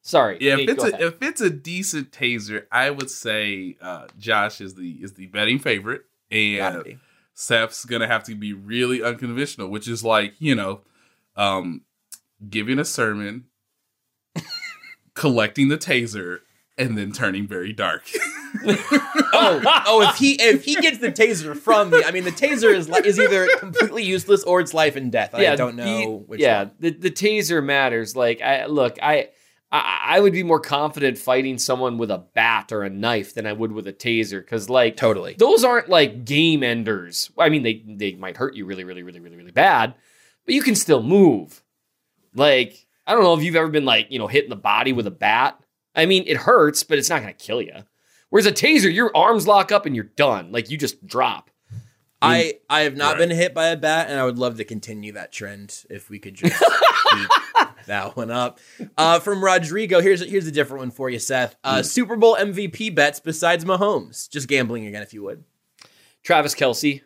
[0.06, 0.38] Sorry.
[0.40, 1.02] Yeah, Nate, if it's a, ahead.
[1.02, 5.58] if it's a decent taser, I would say uh, Josh is the is the betting
[5.58, 6.98] favorite, and.
[7.38, 10.80] Seth's gonna have to be really unconventional, which is like you know,
[11.36, 11.82] um,
[12.48, 13.44] giving a sermon,
[15.14, 16.38] collecting the taser
[16.78, 18.08] and then turning very dark.
[18.64, 20.08] oh, oh!
[20.08, 23.02] If he if he gets the taser from me, I mean, the taser is li-
[23.04, 25.34] is either completely useless or it's life and death.
[25.34, 26.40] I don't know the- which.
[26.40, 26.72] yeah, one.
[26.80, 28.16] the the taser matters.
[28.16, 29.28] Like, I look, I,
[29.72, 33.46] I I would be more confident fighting someone with a bat or a knife than
[33.46, 35.34] I would with a taser because, like, Totally.
[35.38, 37.30] those aren't like game enders.
[37.38, 39.94] I mean, they they might hurt you really, really, really, really, really bad,
[40.44, 41.62] but you can still move.
[42.34, 44.92] Like, I don't know if you've ever been like, you know, hit in the body
[44.92, 45.58] with a bat.
[45.94, 47.72] I mean, it hurts, but it's not going to kill you.
[48.30, 50.52] Whereas a taser, your arms lock up and you're done.
[50.52, 51.50] Like you just drop.
[52.22, 53.28] I I have not Right.
[53.28, 56.18] been hit by a bat, and I would love to continue that trend if we
[56.18, 56.58] could just
[57.12, 58.58] keep that one up.
[58.96, 61.56] Uh, from Rodrigo, here's here's a different one for you, Seth.
[61.64, 64.28] Uh, Super Bowl MVP bets besides Mahomes.
[64.30, 65.44] Just gambling again, if you would.
[66.22, 67.02] Travis Kelce.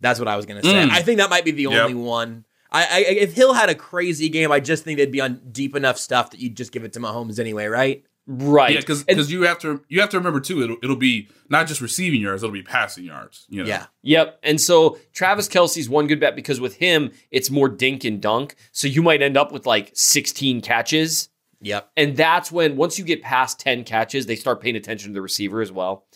[0.00, 0.68] That's what I was gonna say.
[0.72, 0.90] Mm.
[0.90, 1.72] I think that might be the Yep.
[1.72, 2.44] only one.
[2.70, 5.76] I, I if Hill had a crazy game, I just think they'd be on deep
[5.76, 8.04] enough stuff that you'd just give it to Mahomes anyway, right?
[8.26, 8.72] Right.
[8.74, 10.62] yeah, because you have to you have to remember too.
[10.62, 13.44] It'll it'll be not just receiving yards; it'll be passing yards.
[13.50, 13.68] You know?
[13.68, 13.86] Yeah.
[14.02, 14.38] Yep.
[14.42, 18.54] And so Travis Kelce's one good bet because with him, it's more dink and dunk.
[18.72, 21.28] So you might end up with like 16 catches.
[21.60, 21.90] Yep.
[21.96, 25.22] And that's when, once you get past 10 catches, they start paying attention to the
[25.22, 26.06] receiver as well.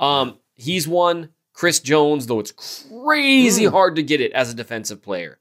[0.00, 1.28] Um, he's one.
[1.54, 5.38] Chris Jones, though it's crazy hard to get it as a defensive player.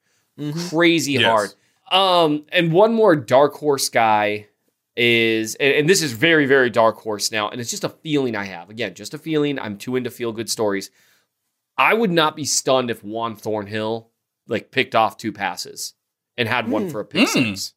[0.69, 1.23] Crazy Yes.
[1.25, 1.53] hard.
[1.91, 4.47] Um, and one more dark horse guy
[4.95, 8.35] is, and, and this is very, very dark horse now, and it's just a feeling
[8.35, 8.69] I have.
[8.69, 9.57] Again, just a feeling.
[9.59, 10.91] I'm too into feel good stories.
[11.77, 14.09] I would not be stunned if Juan Thornhill
[14.47, 15.93] like picked off two passes
[16.37, 17.29] and had one for a pick Mm.
[17.29, 17.73] six.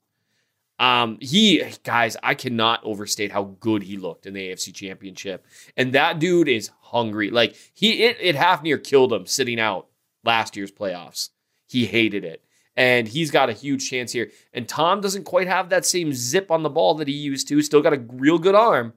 [0.80, 5.46] Um, he guys, I cannot overstate how good he looked in the AFC Championship,
[5.76, 7.30] and that dude is hungry.
[7.30, 9.86] Like he, it, it half near killed him sitting out
[10.24, 11.28] last year's playoffs.
[11.68, 12.44] He hated it,
[12.76, 14.30] and he's got a huge chance here.
[14.52, 17.62] And Tom doesn't quite have that same zip on the ball that he used to.
[17.62, 18.92] Still got a real good arm.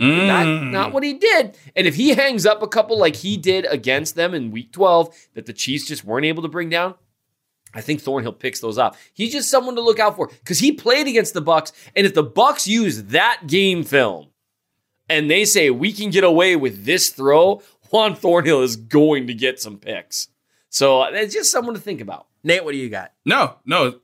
[0.00, 0.70] Not, Mm.
[0.72, 1.56] not what he did.
[1.76, 5.14] And if he hangs up a couple like he did against them in week 12
[5.34, 6.94] that the Chiefs just weren't able to bring down,
[7.72, 8.96] I think Thornhill picks those up.
[9.14, 11.72] He's just someone to look out for because he played against the Bucks.
[11.94, 14.28] And if the Bucks use that game film
[15.08, 19.34] and they say we can get away with this throw, Juan Thornhill is going to
[19.34, 20.28] get some picks.
[20.68, 22.26] So it's just someone to think about.
[22.44, 23.12] Nate, what do you got?
[23.24, 24.02] No, no, it,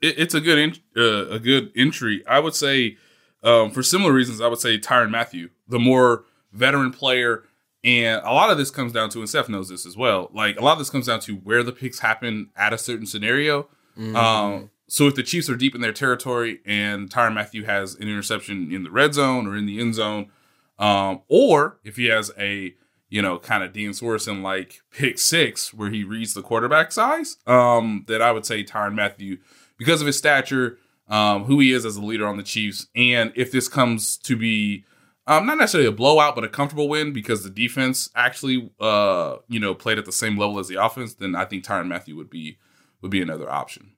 [0.00, 2.24] it's a good in, uh, a good entry.
[2.26, 2.96] I would say
[3.42, 4.40] um, for similar reasons.
[4.40, 7.44] I would say Tyrann Mathieu, the more veteran player,
[7.84, 10.30] and a lot of this comes down to, and Seth knows this as well.
[10.34, 13.06] Like a lot of this comes down to where the picks happen at a certain
[13.06, 13.68] scenario.
[14.16, 18.08] Um, so if the Chiefs are deep in their territory and Tyrann Mathieu has an
[18.08, 20.30] interception in the red zone or in the end zone,
[20.78, 22.74] um, or if he has a
[23.08, 27.36] you know kind of Dean Sorensen like pick six where he reads the quarterback size,
[27.46, 29.38] um, that I would say Tyrann Mathieu
[29.76, 30.78] because of his stature,
[31.08, 34.36] um, who he is as a leader on the Chiefs, and if this comes to
[34.36, 34.84] be
[35.28, 39.60] um, not necessarily a blowout, but a comfortable win because the defense actually, uh, you
[39.60, 42.30] know, played at the same level as the offense, then I think Tyrann Mathieu would
[42.30, 42.58] be
[43.02, 43.92] would be another option.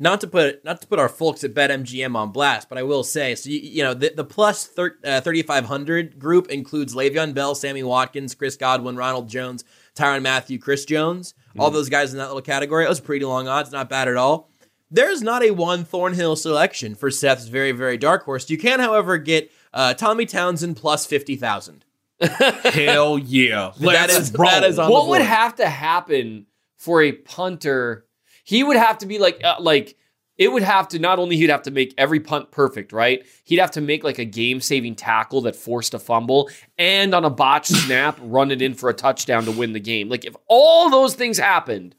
[0.00, 3.02] Not to put not to put our folks at BetMGM on blast, but I will
[3.02, 3.50] say so.
[3.50, 7.54] You, you know the the plus thir- uh, thirty five hundred group includes Le'Veon Bell,
[7.56, 9.64] Sammy Watkins, Chris Godwin, Ronald Jones,
[9.96, 11.34] Tyrann Mathieu, Chris Jones.
[11.58, 12.84] All those guys in that little category.
[12.84, 14.48] It was pretty long odds, not bad at all.
[14.90, 18.48] There's not a Juan Thornhill selection for Seth's very very dark horse.
[18.48, 21.84] You can, however, get uh, Tommy Townsend plus fifty thousand.
[22.20, 24.48] Hell yeah, That Let's is- roll.
[24.50, 26.46] that is on- what would have to happen
[26.76, 28.04] for a punter?
[28.48, 29.94] He would have to be like uh, like
[30.38, 33.26] it would have to not only he'd have to make every punt perfect, right?
[33.44, 37.30] He'd have to make like a game-saving tackle that forced a fumble and on a
[37.30, 40.08] botched snap run it in for a touchdown to win the game.
[40.08, 41.94] Like if all those things happened,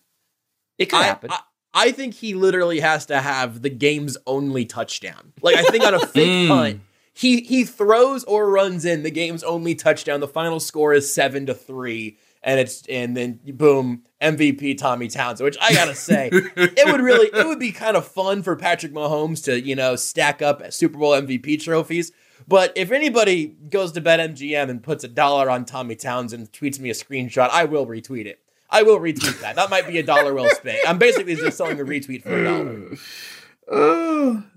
[0.79, 1.29] it could I, happen.
[1.31, 1.39] I,
[1.71, 5.33] I think he literally has to have the game's only touchdown.
[5.43, 6.47] Like I think on a fake Mm.
[6.47, 6.81] punt,
[7.13, 10.19] he he throws or runs in the game's only touchdown.
[10.19, 15.45] The final score is seven to three, and it's and then boom MVP Tommy Townsend.
[15.45, 18.93] Which I gotta say, it would really it would be kind of fun for Patrick
[18.93, 22.11] Mahomes to you know stack up Super Bowl MVP trophies.
[22.47, 26.79] But if anybody goes to BetMGM and puts a dollar on Tommy Townsend, and tweets
[26.79, 28.39] me a screenshot, I will retweet it.
[28.69, 29.55] I will retweet that.
[29.55, 30.79] That might be a dollar well spent.
[30.87, 32.97] I'm basically just selling a retweet for a dollar.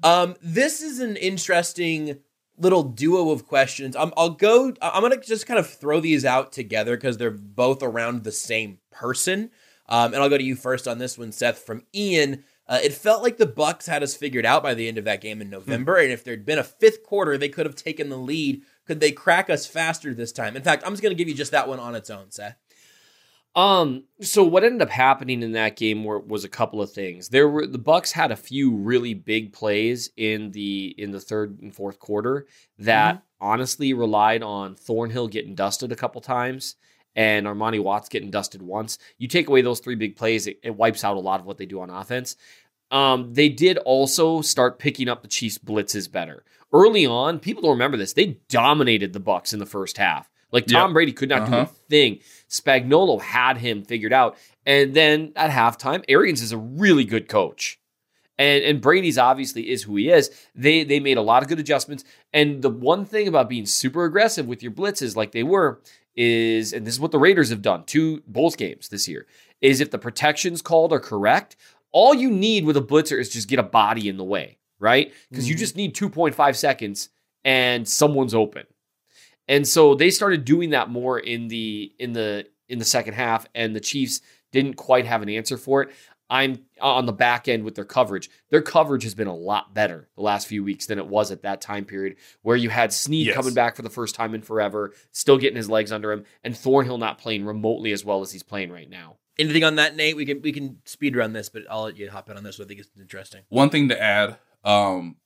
[0.03, 2.19] Um, this is an interesting
[2.59, 3.97] little duo of questions.
[3.97, 4.73] Um, I'll go.
[4.81, 8.79] I'm gonna just kind of throw these out together because they're both around the same
[8.93, 9.51] person.
[9.88, 12.45] Um, and I'll go to you first on this one, Seth from Ian.
[12.68, 15.20] Uh, it felt like the Bucks had us figured out by the end of that
[15.20, 18.16] game in November, and if there'd been a fifth quarter, they could have taken the
[18.16, 18.62] lead.
[18.86, 20.57] Could they crack us faster this time?
[20.57, 22.57] In fact, I'm just going to give you just that one on its own, Seth.
[23.55, 27.28] Um, so what ended up happening in that game were, was a couple of things.
[27.28, 31.61] There were the Bucks had a few really big plays in the in the third
[31.61, 32.47] and fourth quarter
[32.78, 33.45] that Mm-hmm.
[33.47, 36.76] honestly relied on Thornhill getting dusted a couple times
[37.15, 38.99] and Armani Watts getting dusted once.
[39.19, 41.59] You take away those three big plays, it, it wipes out a lot of what
[41.59, 42.37] they do on offense.
[42.91, 46.45] Um, they did also start picking up the Chiefs blitzes better.
[46.73, 48.13] Early on, people don't remember this.
[48.13, 50.29] They dominated the Bucks in the first half.
[50.51, 50.95] Like Tom Yep.
[50.95, 51.63] Brady could not do Uh-huh.
[51.63, 52.19] a thing.
[52.51, 54.37] Spagnuolo had him figured out.
[54.67, 57.79] And then at halftime, Arians is a really good coach.
[58.39, 60.31] And and Brady's obviously is who he is.
[60.55, 62.05] They they made a lot of good adjustments.
[62.33, 65.81] And the one thing about being super aggressive with your blitzes like they were
[66.17, 69.27] is, and this is what the Raiders have done two both games this year,
[69.61, 71.57] is if the protections called are correct,
[71.93, 75.13] all you need with a blitzer is just get a body in the way, right?
[75.31, 75.61] Because you mm-hmm.
[75.61, 77.11] just need 2.5 seconds
[77.45, 78.65] and someone's open.
[79.49, 83.47] And so they started doing that more in the in the in the second half,
[83.55, 84.21] and the Chiefs
[84.53, 85.91] didn't quite have an answer for it.
[86.33, 88.30] I'm on the back end with their coverage.
[88.49, 91.43] Their coverage has been a lot better the last few weeks than it was at
[91.43, 93.37] that time period where you had Sneed Yes.
[93.37, 96.57] coming back for the first time in forever, still getting his legs under him, and
[96.57, 99.18] Thornhill not playing remotely as well as he's playing right now.
[99.39, 100.16] Anything on that, Nate?
[100.16, 102.59] We can we can speed run this, but I'll let you hop in on this.
[102.59, 102.64] One.
[102.64, 103.43] I think it's interesting.
[103.51, 105.16] One thing to add, um,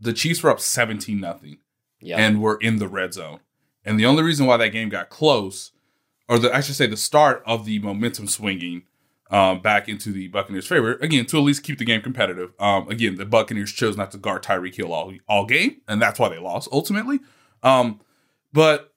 [0.00, 1.58] the Chiefs were up 17 nothing
[2.00, 2.16] Yeah.
[2.18, 3.40] and were in the red zone.
[3.84, 5.72] And the only reason why that game got close,
[6.28, 8.84] or the I should say the start of the momentum swinging
[9.30, 12.52] um, back into the Buccaneers' favor, again, to at least keep the game competitive.
[12.58, 16.18] Um, again, the Buccaneers chose not to guard Tyreek Hill all, all game, and that's
[16.18, 17.20] why they lost ultimately.
[17.62, 18.00] Um,
[18.52, 18.94] but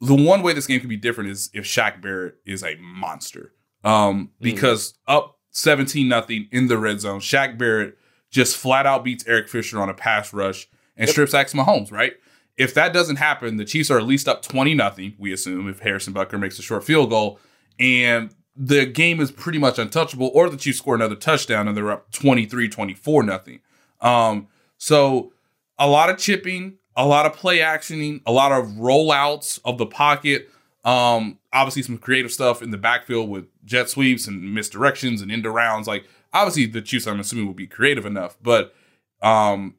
[0.00, 3.52] the one way this game could be different is if Shaq Barrett is a monster.
[3.82, 7.96] Um, because up 17 nothing in the red zone, Shaq Barrett
[8.30, 12.12] just flat out beats Eric Fisher on a pass rush and strip sacks Mahomes, right?
[12.56, 15.80] If that doesn't happen, the Chiefs are at least up 20 nothing, we assume, if
[15.80, 17.40] Harrison Butker makes a short field goal.
[17.78, 21.90] And the game is pretty much untouchable, or the Chiefs score another touchdown and they're
[21.90, 23.60] up 23 24 nothing.
[24.02, 25.32] Um, so
[25.78, 29.86] a lot of chipping, a lot of play actioning, a lot of rollouts of the
[29.86, 30.50] pocket.
[30.84, 35.46] Um, obviously some creative stuff in the backfield with jet sweeps and misdirections and end
[35.46, 35.88] rounds.
[35.88, 36.04] Like
[36.34, 38.74] obviously the Chiefs, I'm assuming, will be creative enough, but
[39.22, 39.76] um,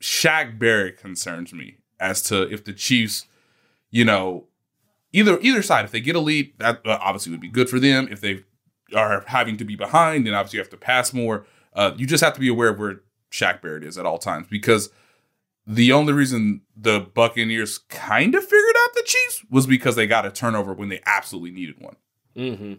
[0.00, 3.26] Shaq Barrett concerns me as to if the Chiefs,
[3.90, 4.44] you know,
[5.12, 8.08] either either side, if they get a lead, that obviously would be good for them.
[8.10, 8.44] If they
[8.94, 11.46] are having to be behind, then obviously you have to pass more.
[11.74, 13.00] Uh, you just have to be aware of where
[13.30, 14.90] Shaq Barrett is at all times because
[15.66, 20.26] the only reason the Buccaneers kind of figured out the Chiefs was because they got
[20.26, 21.96] a turnover when they absolutely needed one.
[22.36, 22.74] Mm-hmm.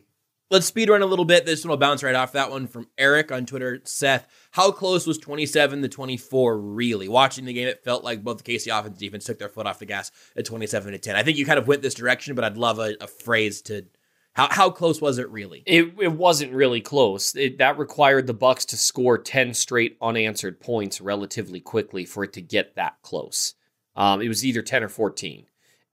[0.52, 1.46] Let's speed run a little bit.
[1.46, 3.82] This one will bounce right off that one from Eric on Twitter.
[3.86, 7.08] Seth, how close was 27 to 24 really?
[7.08, 9.66] Watching the game, it felt like both the KC offense and defense took their foot
[9.66, 11.16] off the gas at 27 to 10.
[11.16, 13.86] I think you kind of went this direction, but I'd love a, a phrase to
[14.34, 15.64] how how close was it really?
[15.66, 17.36] It, it wasn't really close.
[17.36, 22.34] It, that required the Bucks to score ten straight unanswered points relatively quickly for it
[22.34, 23.54] to get that close.
[23.96, 25.46] Um, it was either ten or fourteen.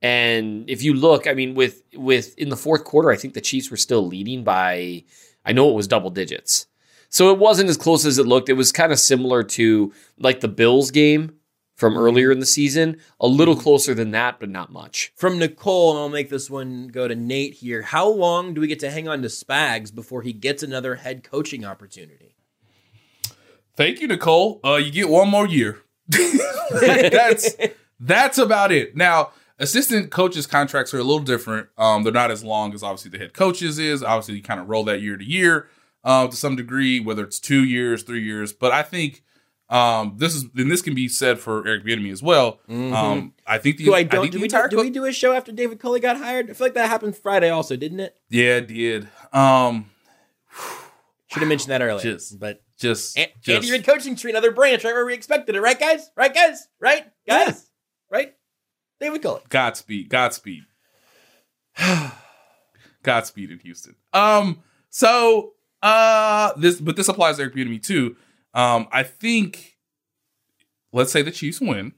[0.03, 3.41] And if you look, I mean, with with in the fourth quarter, I think the
[3.41, 5.05] Chiefs were still leading by,
[5.45, 6.67] I know it was double digits.
[7.11, 8.49] So it wasn't as close as it looked.
[8.49, 11.35] It was kind of similar to like the Bills game
[11.75, 15.13] from earlier in the season, a little closer than that, but not much.
[15.17, 17.83] From Nicole, and I'll make this one go to Nate here.
[17.83, 21.25] How long do we get to hang on to Spags before he gets another head
[21.25, 22.37] coaching opportunity?
[23.77, 24.61] Thank you, Nicole.
[24.63, 25.81] Uh, you get one more year.
[26.09, 27.57] that's
[27.99, 28.95] that's about it.
[28.95, 29.31] Now,
[29.61, 31.69] assistant coaches' contracts are a little different.
[31.79, 34.03] Um, they're not as long as obviously the head coaches is.
[34.03, 35.69] Obviously, you kind of roll that year to year
[36.03, 38.53] uh, to some degree, whether it's two years, three years.
[38.53, 39.23] But I think
[39.69, 42.61] um, this is and this can be said for Eric Bieniemy as well.
[42.69, 44.25] Um, I think the Who I don't.
[44.25, 46.51] Did the we, entire do, we do a show after David Culley got hired?
[46.51, 48.17] I feel like that happened Friday also, didn't it?
[48.29, 49.09] yeah, it did.
[49.33, 49.91] Um,
[51.29, 52.03] Should have mentioned that earlier.
[52.03, 55.13] Just- but just, and, just and you're in coaching tree, another branch, right where we
[55.13, 56.11] expected it, right, guys?
[56.17, 56.67] Right, guys?
[56.81, 57.69] Right, guys?
[58.11, 58.35] Right?
[59.01, 59.41] David Culley.
[59.49, 60.09] Godspeed.
[60.09, 60.65] Godspeed.
[63.03, 63.97] Godspeed in Houston.
[64.13, 68.17] Um, so uh this but this applies to Eric too.
[68.53, 69.79] Um, I think
[70.93, 71.93] let's say the Chiefs win,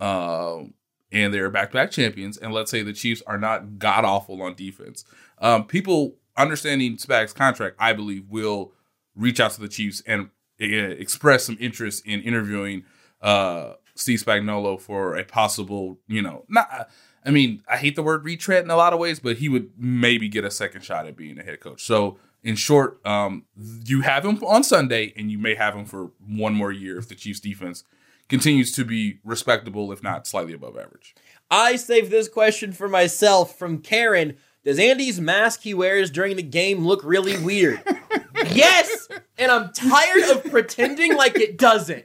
[0.00, 0.74] um,
[1.12, 5.04] and they're back-to-back champions, and let's say the Chiefs are not god awful on defense.
[5.38, 8.72] Um, people understanding Spag's contract, I believe, will
[9.14, 10.30] reach out to the Chiefs and
[10.60, 12.84] uh, express some interest in interviewing
[13.20, 16.88] uh Steve Spagnuolo for a possible, you know, not.
[17.24, 19.72] I mean, I hate the word retread in a lot of ways, but he would
[19.76, 21.84] maybe get a second shot at being a head coach.
[21.84, 23.44] So, in short, um,
[23.84, 27.08] you have him on Sunday, and you may have him for one more year if
[27.08, 27.82] the Chiefs' defense
[28.28, 31.14] continues to be respectable, if not slightly above average.
[31.50, 34.36] I saved this question for myself from Karen.
[34.64, 37.82] Does Andy's mask he wears during the game look really weird?
[38.52, 42.04] yes, and I'm tired of pretending like it doesn't.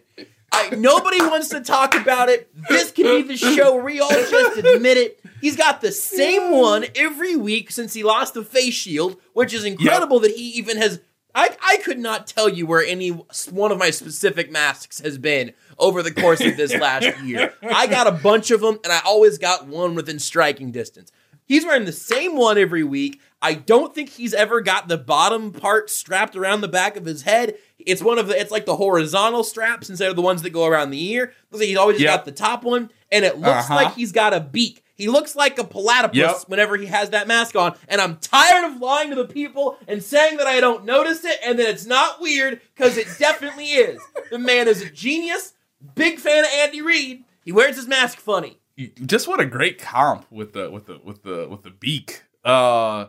[0.54, 2.50] I, nobody wants to talk about it.
[2.70, 5.20] This could be the show where we all just admit it.
[5.42, 9.66] He's got the same one every week since he lost the face shield, which is
[9.66, 11.02] incredible that he even has.
[11.36, 15.54] I, I could not tell you where any one of my specific masks has been
[15.80, 17.54] over the course of this last year.
[17.64, 21.12] I got a bunch of them, and I always got one within striking distance.
[21.46, 23.20] He's wearing the same one every week.
[23.44, 27.22] I don't think he's ever got the bottom part strapped around the back of his
[27.24, 27.56] head.
[27.78, 30.66] It's one of the it's like the horizontal straps instead of the ones that go
[30.66, 31.34] around the ear.
[31.52, 32.10] Looks like he's always Yep.
[32.16, 33.76] got the top one, and it looks Uh-huh.
[33.76, 34.80] like he's got a beak.
[34.96, 36.36] He looks like a platypus Yep.
[36.48, 40.02] whenever he has that mask on, and I'm tired of lying to the people and
[40.02, 44.00] saying that I don't notice it and that it's not weird because it definitely is.
[44.32, 45.54] The man is a genius.
[45.96, 47.24] Big fan of Andy Reid.
[47.44, 48.60] He wears his mask funny.
[49.06, 52.24] just what a great comp with the with the with the with the beak.
[52.46, 53.08] Uh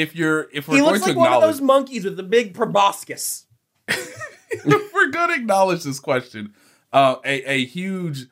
[0.00, 2.22] if you're if we're He going looks to like one of those monkeys with the
[2.22, 3.46] big proboscis.
[3.88, 6.52] if we're going to acknowledge this question,
[6.92, 8.26] uh, a a huge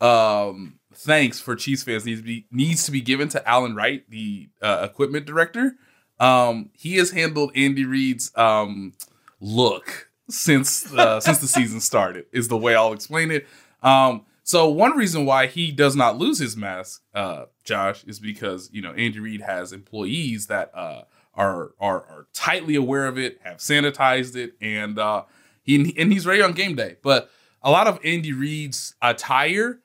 [0.00, 4.08] um thanks for Chiefs fans needs to be needs to be given to Alan Wright,
[4.08, 5.76] the uh, equipment director.
[6.18, 8.94] Um, he has handled Andy Reid's um
[9.40, 12.24] look since uh, since the season started.
[12.32, 13.46] Is the way I'll explain it.
[13.82, 18.68] Um, so one reason why he does not lose his mask, uh, Josh, is because
[18.70, 23.40] you know Andy Reid has employees that uh, are are are tightly aware of it,
[23.44, 25.22] have sanitized it, and uh,
[25.62, 26.96] he and he's ready on game day.
[27.02, 27.30] But
[27.62, 29.80] a lot of Andy Reid's attire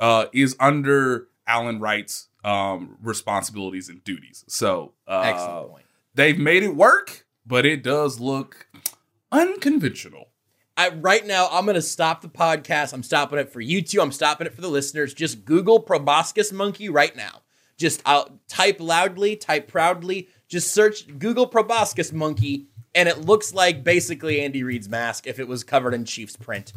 [0.00, 4.44] uh, is under Alan Wright's um, responsibilities and duties.
[4.48, 5.86] So uh, Excellent point.
[6.16, 8.66] they've made it work, but it does look
[9.30, 10.29] unconventional.
[10.80, 12.94] I, right now, I'm going to stop the podcast.
[12.94, 14.00] I'm stopping it for you two.
[14.00, 15.12] I'm stopping it for the listeners.
[15.12, 17.42] Just Google proboscis monkey right now.
[17.76, 20.28] Just I'll type loudly, type proudly.
[20.48, 25.46] Just search Google proboscis monkey, and it looks like basically Andy Reid's mask if it
[25.46, 26.72] was covered in Chiefs print.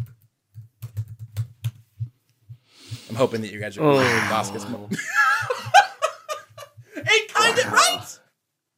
[3.09, 4.97] I'm hoping that you guys are oh, proboscis monkey.
[6.97, 8.19] it kind of right,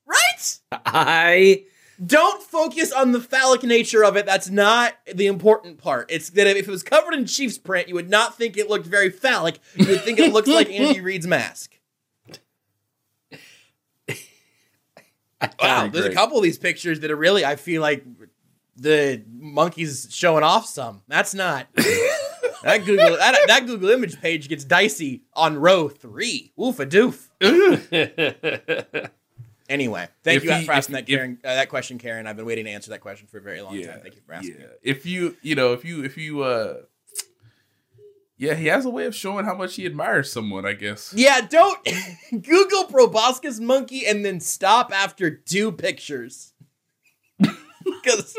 [0.06, 0.60] right.
[0.86, 1.64] I
[2.04, 4.26] Don't focus on the phallic nature of it.
[4.26, 6.12] That's not the important part.
[6.12, 8.86] It's that if it was covered in Chiefs print, you would not think it looked
[8.86, 9.60] very phallic.
[9.76, 11.80] You would think it looks like Andy Reid's mask.
[15.62, 18.04] Wow, there's a couple of these pictures that are really, I feel like
[18.76, 21.02] the monkey's showing off some.
[21.08, 21.68] That's not.
[21.76, 26.52] that Google that, that Google image page gets dicey on row three.
[26.60, 27.30] Oof a doof.
[29.68, 31.40] Anyway, thank If you he- for asking if- that, Karen.
[31.44, 32.28] uh, that question, Karen.
[32.28, 34.00] I've been waiting to answer that question for a very long time.
[34.02, 34.58] Thank you for asking.
[34.60, 34.66] Yeah.
[34.84, 36.82] If you, you know, if you, if you, uh,
[38.38, 41.14] yeah, he has a way of showing how much he admires someone, I guess.
[41.16, 41.80] Yeah, don't
[42.32, 46.54] Google proboscis monkey and then stop after two pictures.
[48.04, 48.36] Because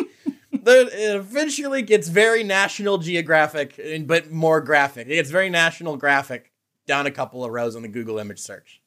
[0.52, 5.06] it eventually gets very National Geographic, but more graphic.
[5.06, 6.50] It gets very National Graphic
[6.86, 8.80] down a couple of rows on the Google image search.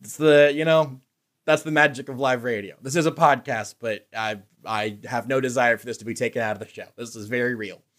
[0.00, 1.00] It's the, you know,
[1.46, 2.76] that's the magic of live radio.
[2.82, 6.42] This is a podcast, but I I have no desire for this to be taken
[6.42, 6.86] out of the show.
[6.96, 7.82] This is very real.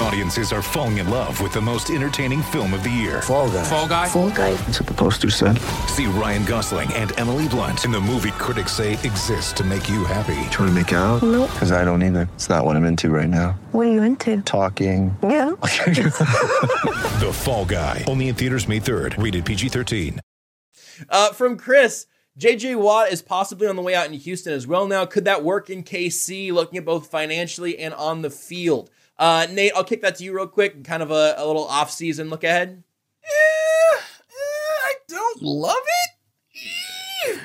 [0.00, 3.22] Audiences are falling in love with the most entertaining film of the year.
[3.22, 3.62] Fall Guy.
[3.64, 4.08] Fall Guy?
[4.08, 4.54] Fall Guy.
[4.54, 5.58] That's what the poster said.
[5.88, 10.04] See Ryan Gosling and Emily Blunt in the movie critics say exists to make you
[10.04, 10.34] happy.
[10.50, 11.22] Trying to make it out?
[11.22, 11.50] Nope.
[11.52, 12.28] Because I don't either.
[12.34, 13.52] It's not what I'm into right now.
[13.70, 14.42] What are you into?
[14.42, 15.16] Talking.
[15.22, 15.50] Yeah.
[15.60, 18.04] the Fall Guy.
[18.08, 19.22] Only in theaters May 3rd.
[19.22, 20.20] Rated PG 13.
[21.08, 22.06] Uh, from Chris,
[22.38, 25.06] JJ Watt is possibly on the way out in Houston as well now.
[25.06, 28.90] Could that work in KC, looking at both financially and on the field?
[29.18, 30.84] Uh, Nate, I'll kick that to you real quick.
[30.84, 32.82] Kind of a, a little off-season look ahead.
[33.24, 35.76] I don't love
[37.26, 37.40] it.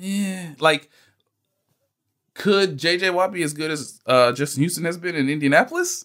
[0.00, 0.90] yeah, like
[2.34, 6.04] could JJ Watt be as good as uh, Justin Houston has been in Indianapolis?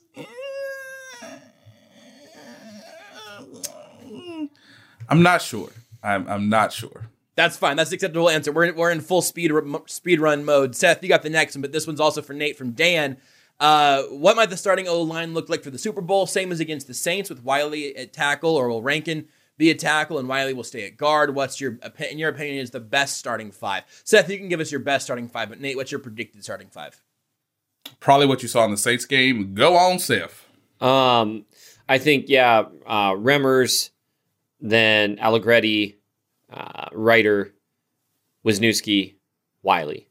[5.10, 5.70] I'm not sure.
[6.02, 7.11] I'm I'm not sure.
[7.42, 7.76] That's fine.
[7.76, 8.52] That's the acceptable answer.
[8.52, 9.52] We're in, we're in full speed
[9.88, 10.76] speed run mode.
[10.76, 13.18] Seth, you got the next one, but this one's also for Nate from Dan.
[13.60, 16.28] Uh, what might the starting O line look like for the Super Bowl?
[16.28, 19.28] Same as against the Saints with Wylie at tackle, or will Rankin
[19.58, 21.34] be a tackle and Wylie will stay at guard?
[21.34, 21.80] What's your
[22.12, 23.86] in your opinion is the best starting five?
[24.04, 26.70] Seth, you can give us your best starting five, but Nate, what's your predicted starting
[26.70, 27.02] five?
[28.00, 29.56] Probably what you saw in the Saints game.
[29.56, 30.46] Go on, Seth.
[30.80, 31.46] Um,
[31.90, 33.90] I think yeah, uh, Remmers,
[34.60, 36.01] then Allegretti,
[36.52, 37.54] uh, Reiter,
[38.46, 39.16] Wisniewski,
[39.64, 40.08] Wylie.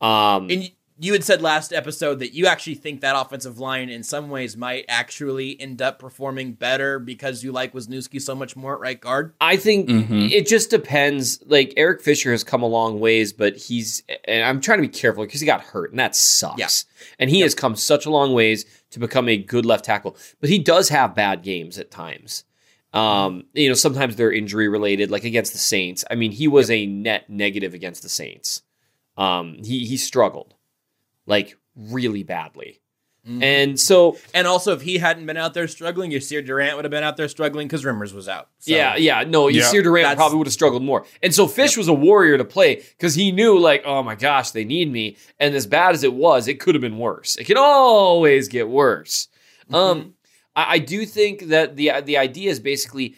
[0.00, 0.70] Um, and
[1.02, 4.54] you had said last episode that you actually think that offensive line in some ways
[4.54, 9.00] might actually end up performing better because you like Wisniewski so much more at right
[9.00, 9.32] guard.
[9.40, 10.26] I think mm-hmm.
[10.30, 11.42] it just depends.
[11.46, 14.92] Like Eric Fisher has come a long ways, but he's and I'm trying to be
[14.92, 16.58] careful because he got hurt and that sucks.
[16.58, 16.68] Yeah.
[17.18, 17.46] And he yep.
[17.46, 20.90] has come such a long ways to become a good left tackle, but he does
[20.90, 22.44] have bad games at times.
[22.92, 26.04] Um, you know, sometimes they're injury related, like against the Saints.
[26.10, 26.78] I mean, he was yep.
[26.78, 28.62] a net negative against the Saints.
[29.16, 30.54] Um, he he struggled
[31.26, 32.80] like really badly.
[33.26, 33.42] Mm-hmm.
[33.42, 36.90] And so, and also, if he hadn't been out there struggling, Yasir Durant would have
[36.90, 38.48] been out there struggling because Remmers was out.
[38.60, 39.62] So, yeah, yeah, no, yeah.
[39.62, 41.04] Yasir Durant probably would have struggled more.
[41.22, 41.78] And so, Fish yep.
[41.78, 45.18] was a warrior to play because he knew, like, oh my gosh, they need me.
[45.38, 47.36] And as bad as it was, it could have been worse.
[47.36, 49.28] It can always get worse.
[49.64, 49.74] Mm-hmm.
[49.74, 50.14] Um,
[50.56, 53.16] I, I do think that the the idea is basically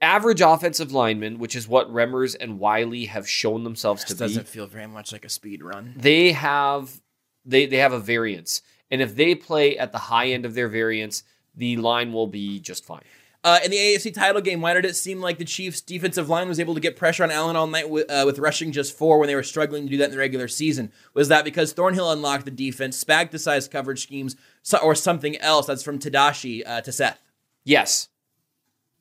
[0.00, 4.28] average offensive linemen, which is what Remmers and Wylie have shown themselves this to doesn't
[4.28, 4.34] be.
[4.34, 5.94] Doesn't feel very much like a speed run.
[5.96, 7.00] They have
[7.44, 10.68] they they have a variance, and if they play at the high end of their
[10.68, 11.22] variance,
[11.54, 13.02] the line will be just fine.
[13.44, 16.46] Uh, in the AFC title game, why did it seem like the Chiefs' defensive line
[16.46, 19.18] was able to get pressure on Allen all night with, uh, with rushing just four
[19.18, 20.92] when they were struggling to do that in the regular season?
[21.12, 24.36] Was that because Thornhill unlocked the defense, Spag sized coverage schemes,
[24.82, 25.66] or something else?
[25.66, 27.22] That's from Tadashi uh, to Seth.
[27.64, 28.08] Yes.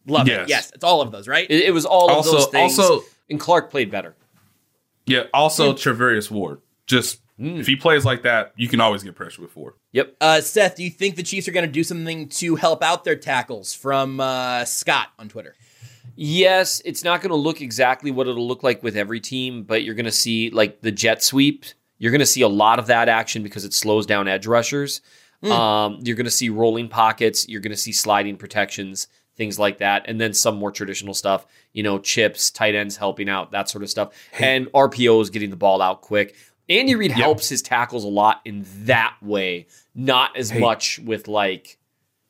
[0.07, 0.43] Love yes.
[0.43, 0.49] it.
[0.49, 1.49] Yes, it's all of those, right?
[1.49, 2.79] It, it was all also, of those things.
[2.79, 4.15] Also, and Clark played better.
[5.05, 5.23] Yeah.
[5.33, 7.59] Also, Charvarius Ward just Mm.
[7.59, 9.75] If he plays like that, you can always get pressure with four.
[9.93, 10.15] Yep.
[10.21, 13.03] Uh, Seth, do you think the Chiefs are going to do something to help out
[13.03, 13.73] their tackles?
[13.73, 15.55] From uh, Scott on Twitter.
[16.15, 19.83] Yes, it's not going to look exactly what it'll look like with every team, but
[19.83, 21.65] you're going to see like the jet sweep.
[21.97, 25.01] You're going to see a lot of that action because it slows down edge rushers.
[25.43, 25.51] Mm.
[25.51, 27.47] Um, you're going to see rolling pockets.
[27.47, 31.45] You're going to see sliding protections, things like that, and then some more traditional stuff.
[31.73, 34.55] You know, chips, tight ends helping out, that sort of stuff, hey.
[34.55, 36.35] and is getting the ball out quick.
[36.69, 37.19] Andy Reid yep.
[37.19, 40.59] helps his tackles a lot in that way, not as hey.
[40.59, 41.77] much with like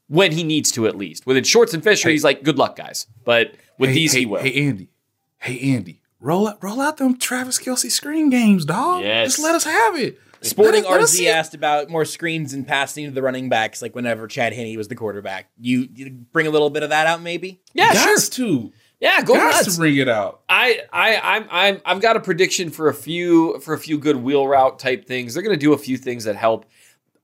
[0.07, 1.25] when he needs to at least.
[1.25, 2.13] With Schwartz and Fisher, hey.
[2.13, 3.07] he's like, good luck, guys.
[3.23, 4.41] But with these, hey, he will.
[4.41, 4.89] Hey, Andy.
[5.37, 6.01] Hey, Andy.
[6.19, 9.01] Roll out, roll out them Travis Kelce screen games, dog.
[9.01, 9.35] Yes.
[9.35, 10.19] Just let us have it.
[10.43, 13.93] Sporting let us, RZ asked about more screens and passing to the running backs, like
[13.93, 15.51] whenever Chad Henne was the quarterback.
[15.59, 17.61] You, you bring a little bit of that out, maybe?
[17.73, 18.19] Yeah, sure.
[18.19, 18.71] to.
[18.99, 19.73] Yeah, go Got nuts.
[19.73, 20.41] to bring it out.
[20.47, 24.15] I, I, I'm, I'm, I've got a prediction for a few, for a few good
[24.15, 25.33] wheel route type things.
[25.33, 26.65] They're going to do a few things that help.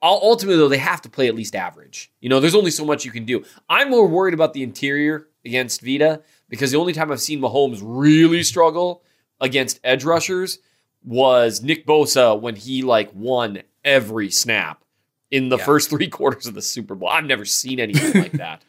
[0.01, 2.11] Ultimately, though, they have to play at least average.
[2.19, 3.43] You know, there's only so much you can do.
[3.67, 7.79] I'm more worried about the interior against Vita because the only time I've seen Mahomes
[7.83, 9.03] really struggle
[9.39, 10.59] against edge rushers
[11.07, 14.83] was Nick Bosa when he like won every snap
[15.31, 15.63] in the yeah.
[15.63, 17.07] first three quarters of the Super Bowl.
[17.07, 18.63] I've never seen anything like that.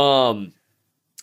[0.00, 0.52] Um,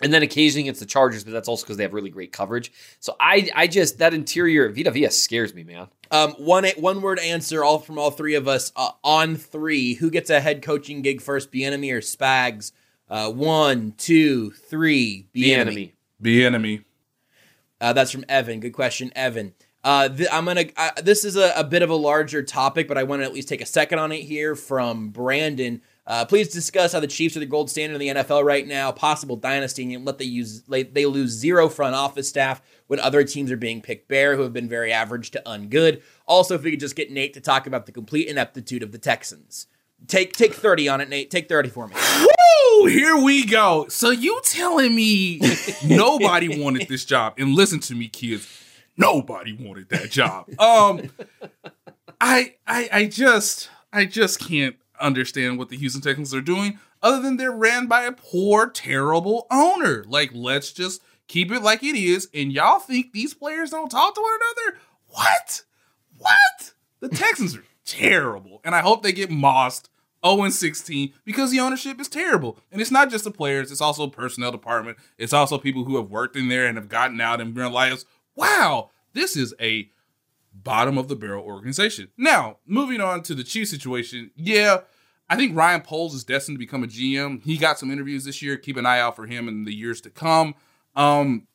[0.01, 2.71] and then occasionally against the Chargers, but that's also because they have really great coverage.
[2.99, 5.87] So I, I just that interior Vita Vea scares me, man.
[6.11, 9.95] Um, one one word answer, all from all three of us uh, on three.
[9.95, 12.71] Who gets a head coaching gig first, Bieniemy or Spags?
[13.09, 15.27] Uh, one, two, three.
[15.35, 15.93] Bieniemy.
[16.21, 16.83] Bieniemy.
[17.79, 18.59] Uh, that's from Evan.
[18.59, 19.53] Good question, Evan.
[19.83, 20.65] Uh, th- I'm gonna.
[20.77, 23.33] Uh, this is a, a, bit of a larger topic, but I want to at
[23.33, 25.81] least take a second on it here from Brandon.
[26.07, 28.91] Uh, please discuss how the Chiefs are the gold standard in the NFL right now,
[28.93, 33.51] possible dynasty, and let they use they lose zero front office staff when other teams
[33.51, 36.01] are being picked bare, who have been very average to ungood.
[36.27, 38.97] Also, if we could just get Nate to talk about the complete ineptitude of the
[38.97, 39.67] Texans.
[40.07, 41.29] Take take thirty on it, Nate.
[41.29, 41.95] Take thirty for me.
[41.95, 42.87] Woo!
[42.87, 43.87] Here we go.
[43.89, 45.41] So you telling me
[45.85, 47.33] nobody wanted this job?
[47.37, 48.62] And listen to me, kids.
[48.97, 50.47] Nobody wanted that job.
[50.59, 51.09] Um,
[52.21, 57.21] I I I just I just can't understand what the Houston Texans are doing other
[57.21, 60.05] than they're ran by a poor, terrible owner.
[60.07, 62.29] Like, let's just keep it like it is.
[62.33, 64.79] And y'all think these players don't talk to one another?
[65.09, 65.63] What?
[66.17, 66.73] What?
[67.01, 68.61] The Texans are terrible.
[68.63, 69.89] And I hope they get mossed
[70.25, 72.57] 0 16 because the ownership is terrible.
[72.71, 74.97] And it's not just the players, it's also personnel department.
[75.17, 78.89] It's also people who have worked in there and have gotten out and realized, wow,
[79.13, 79.89] this is a
[80.53, 82.09] bottom of the barrel organization.
[82.17, 84.81] Now, moving on to the Chiefs situation, yeah,
[85.29, 87.43] I think Ryan Poles is destined to become a GM.
[87.43, 88.57] He got some interviews this year.
[88.57, 90.55] Keep an eye out for him in the years to come.
[90.95, 91.47] Um,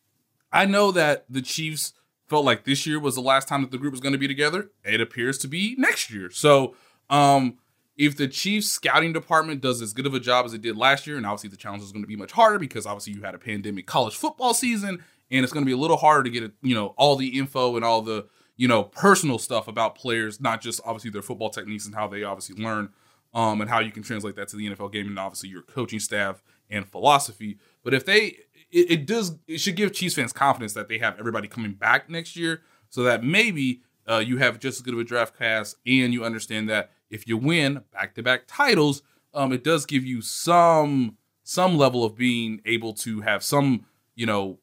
[0.53, 1.93] I know that the Chiefs
[2.27, 4.29] felt like this year was the last time that the group was going to be
[4.29, 4.71] together.
[4.85, 6.31] It appears to be next year.
[6.31, 6.75] So,
[7.09, 7.59] um,
[7.97, 11.07] if the Chiefs scouting department does as good of a job as it did last
[11.07, 13.35] year, and obviously the challenge is going to be much harder because obviously you had
[13.35, 16.53] a pandemic college football season, and it's going to be a little harder to get
[16.63, 18.27] you know all the info and all the
[18.57, 22.23] you know personal stuff about players, not just obviously their football techniques and how they
[22.25, 22.91] obviously learn,
[23.35, 26.01] um, and how you can translate that to the NFL game and obviously your coaching
[26.01, 27.59] staff and philosophy.
[27.83, 28.39] But if they,
[28.71, 32.11] it, it does, it should give Chiefs fans confidence that they have everybody coming back
[32.11, 35.75] next year, so that maybe uh, you have just as good of a draft class,
[35.87, 39.03] and you understand that if you win back to back titles,
[39.35, 44.27] um, it does give you some some level of being able to have some you
[44.27, 44.59] know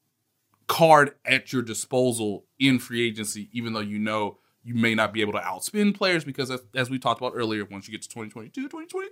[0.68, 5.22] card at your disposal in free agency, even though you know you may not be
[5.22, 8.10] able to outspend players because as, as we talked about earlier, once you get to
[8.10, 9.12] 2022, 2023,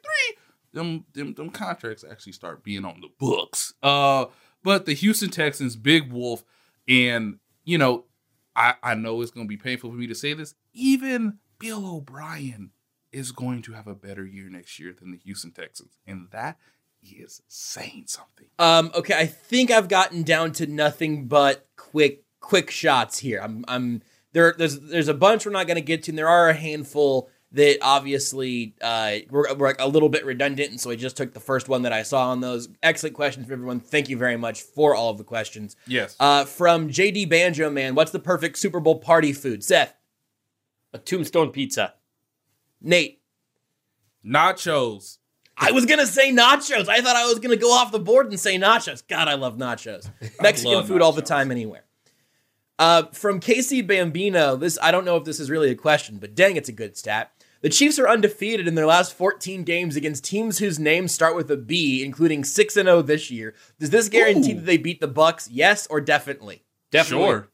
[0.73, 3.73] them, them them contracts actually start being on the books.
[3.83, 4.25] Uh,
[4.63, 6.43] but the Houston Texans, Big Wolf,
[6.87, 8.05] and you know,
[8.55, 10.55] I I know it's gonna be painful for me to say this.
[10.73, 12.71] Even Bill O'Brien
[13.11, 16.57] is going to have a better year next year than the Houston Texans, and that
[17.11, 18.47] is saying something.
[18.59, 23.39] Um, okay, I think I've gotten down to nothing but quick quick shots here.
[23.41, 24.01] I'm I'm
[24.33, 24.53] there.
[24.57, 27.29] There's there's a bunch we're not going to get to, and there are a handful
[27.53, 31.39] that obviously uh, were, were a little bit redundant, and so I just took the
[31.39, 32.67] first one that I saw on those.
[32.81, 33.79] Excellent questions from everyone.
[33.79, 35.75] Thank you very much for all of the questions.
[35.85, 36.15] Yes.
[36.19, 39.63] Uh, from JD Banjo Man, what's the perfect Super Bowl party food?
[39.63, 39.95] Seth,
[40.93, 41.93] A tombstone pizza.
[42.81, 43.21] Nate.
[44.25, 45.19] Nachos.
[45.57, 46.89] I was gonna say nachos.
[46.89, 49.05] I thought I was gonna go off the board and say nachos.
[49.07, 50.09] God, I love nachos.
[50.41, 51.83] Mexican love food all the time, anywhere.
[52.79, 56.35] Uh, from Casey Bambino, this I don't know if this is really a question, but
[56.35, 57.31] dang, it's a good stat.
[57.61, 61.49] The Chiefs are undefeated in their last 14 games against teams whose names start with
[61.49, 63.53] a B, including 6 and 0 this year.
[63.79, 64.55] Does this guarantee Ooh.
[64.55, 65.49] that they beat the Bucks?
[65.49, 66.63] Yes or definitely?
[66.91, 67.25] Definitely.
[67.25, 67.49] Sure.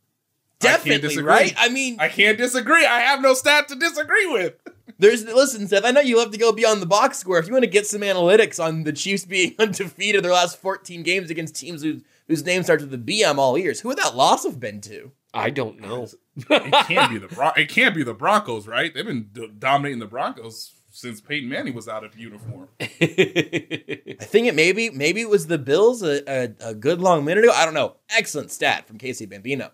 [0.59, 1.23] Definitely, disagree.
[1.29, 1.53] right?
[1.57, 2.85] I mean, I can't disagree.
[2.85, 4.55] I have no stat to disagree with.
[4.99, 5.85] There's listen, Seth.
[5.85, 7.39] I know you love to go beyond the box score.
[7.39, 11.03] If you want to get some analytics on the Chiefs being undefeated their last 14
[11.03, 13.79] games against teams whose whose name starts with a B, I'm all ears.
[13.79, 15.11] Who would that loss have been to?
[15.33, 16.07] I don't know.
[16.35, 18.93] It can't be the Bron- it can't be the Broncos, right?
[18.93, 22.67] They've been d- dominating the Broncos since Peyton Manning was out of uniform.
[22.81, 22.85] I
[24.21, 27.53] think it maybe maybe it was the Bills a, a, a good long minute ago.
[27.53, 27.95] I don't know.
[28.09, 29.71] Excellent stat from Casey Bambino.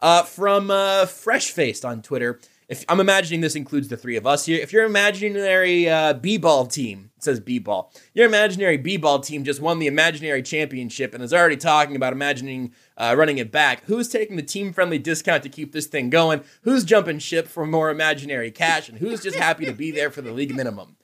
[0.00, 2.40] Uh, from uh, Fresh Faced on Twitter.
[2.70, 4.60] If I'm imagining this includes the three of us here.
[4.60, 9.80] If your imaginary uh, b-ball team it says b-ball, your imaginary b-ball team just won
[9.80, 13.84] the imaginary championship and is already talking about imagining uh, running it back.
[13.86, 16.44] Who's taking the team-friendly discount to keep this thing going?
[16.62, 18.88] Who's jumping ship for more imaginary cash?
[18.88, 20.96] And who's just happy to be there for the league minimum?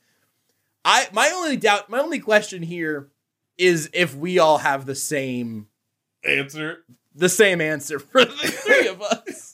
[0.85, 3.09] I my only doubt, my only question here
[3.59, 5.67] is if we all have the same
[6.25, 6.85] Answer.
[7.15, 9.46] the same answer for the three of us.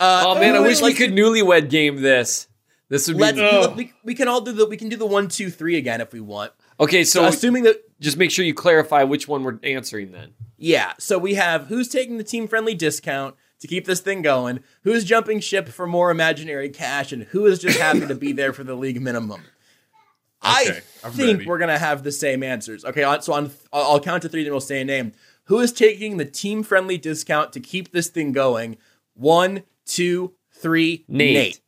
[0.00, 2.48] Uh, oh man, I wish we could newlywed game this.
[2.88, 5.28] This would be Let's, we, we can all do the we can do the one
[5.28, 6.52] two three again if we want.
[6.78, 7.02] okay.
[7.04, 10.12] So, So assuming that just make sure you clarify which one we're answering.
[10.12, 14.22] Then yeah, so we have who's taking the team friendly discount to keep this thing
[14.22, 18.32] going, who's jumping ship for more imaginary cash, and who is just happy to be
[18.32, 19.42] there for the league minimum.
[20.42, 21.48] I Okay, I'm think ready.
[21.48, 22.84] we're gonna have the same answers.
[22.84, 25.12] Okay, so on I'll I'll count to three, then we'll say a name.
[25.44, 28.76] Who is taking the team friendly discount to keep this thing going?
[29.14, 31.04] One, two, three.
[31.08, 31.34] Nate.
[31.34, 31.60] Nate.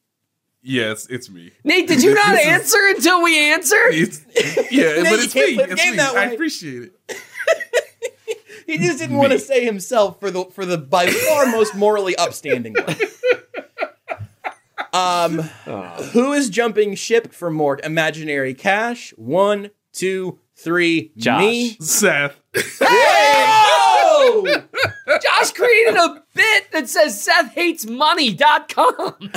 [0.63, 1.53] Yes, it's me.
[1.65, 3.91] Nate, did you not This is- answer until we answered?
[3.93, 4.21] It's,
[4.71, 5.63] yeah, Nate, but it's can't me.
[5.63, 5.97] It's game me.
[5.99, 7.17] that I appreciate it.
[8.67, 12.15] He just didn't want to say himself for the for the by far most morally
[12.17, 12.97] upstanding one.
[14.93, 15.39] Um,
[16.13, 19.15] who is jumping ship for more imaginary cash?
[19.17, 21.13] One, two, three.
[21.17, 21.41] Josh.
[21.41, 21.77] Me.
[21.81, 22.43] Seth.
[25.23, 29.15] Josh created a bit that says SethHatesMoney.com.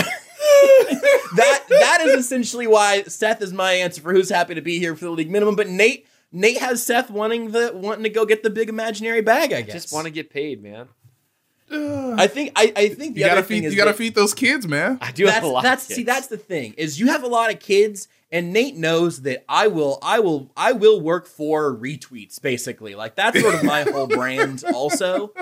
[1.35, 4.95] that that is essentially why Seth is my answer for who's happy to be here
[4.95, 5.55] for the league minimum.
[5.55, 9.53] But Nate Nate has Seth wanting the wanting to go get the big imaginary bag.
[9.53, 9.73] I guess.
[9.73, 10.87] Just want to get paid, man.
[11.71, 13.67] I think I, I think the You gotta other thing feed.
[13.67, 14.97] is You gotta that- feed those kids, man.
[15.01, 15.63] I do have that's a lot.
[15.63, 15.95] that's of kids.
[15.97, 19.43] see that's the thing is you have a lot of kids and Nate knows that
[19.49, 23.83] I will I will I will work for retweets basically like that's sort of my
[23.83, 25.33] whole brand also.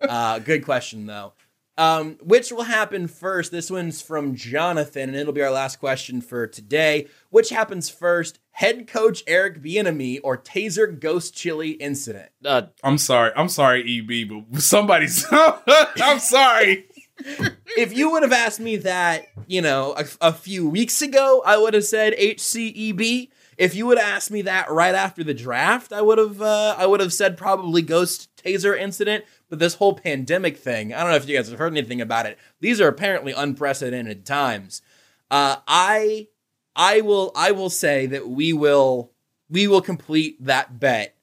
[0.00, 1.32] Uh, good question though.
[1.76, 3.50] Um, which will happen first?
[3.50, 7.08] This one's from Jonathan, and it'll be our last question for today.
[7.30, 8.38] Which happens first?
[8.52, 12.30] Head coach Eric Bieniemy or Taser Ghost Chili incident?
[12.44, 13.32] Uh, I'm sorry.
[13.34, 15.26] I'm sorry, EB, but somebody's.
[15.32, 16.86] I'm sorry.
[17.76, 21.56] if you would have asked me that, you know, a, a few weeks ago, I
[21.56, 23.30] would have said HCEB.
[23.56, 26.74] If you would have asked me that right after the draft, I would have uh,
[26.76, 29.24] I would have said probably ghost taser incident.
[29.54, 32.26] But this whole pandemic thing, I don't know if you guys have heard anything about
[32.26, 32.40] it.
[32.58, 34.82] These are apparently unprecedented times.
[35.30, 36.26] Uh, I
[36.74, 39.12] I will I will say that we will
[39.48, 41.14] we will complete that bet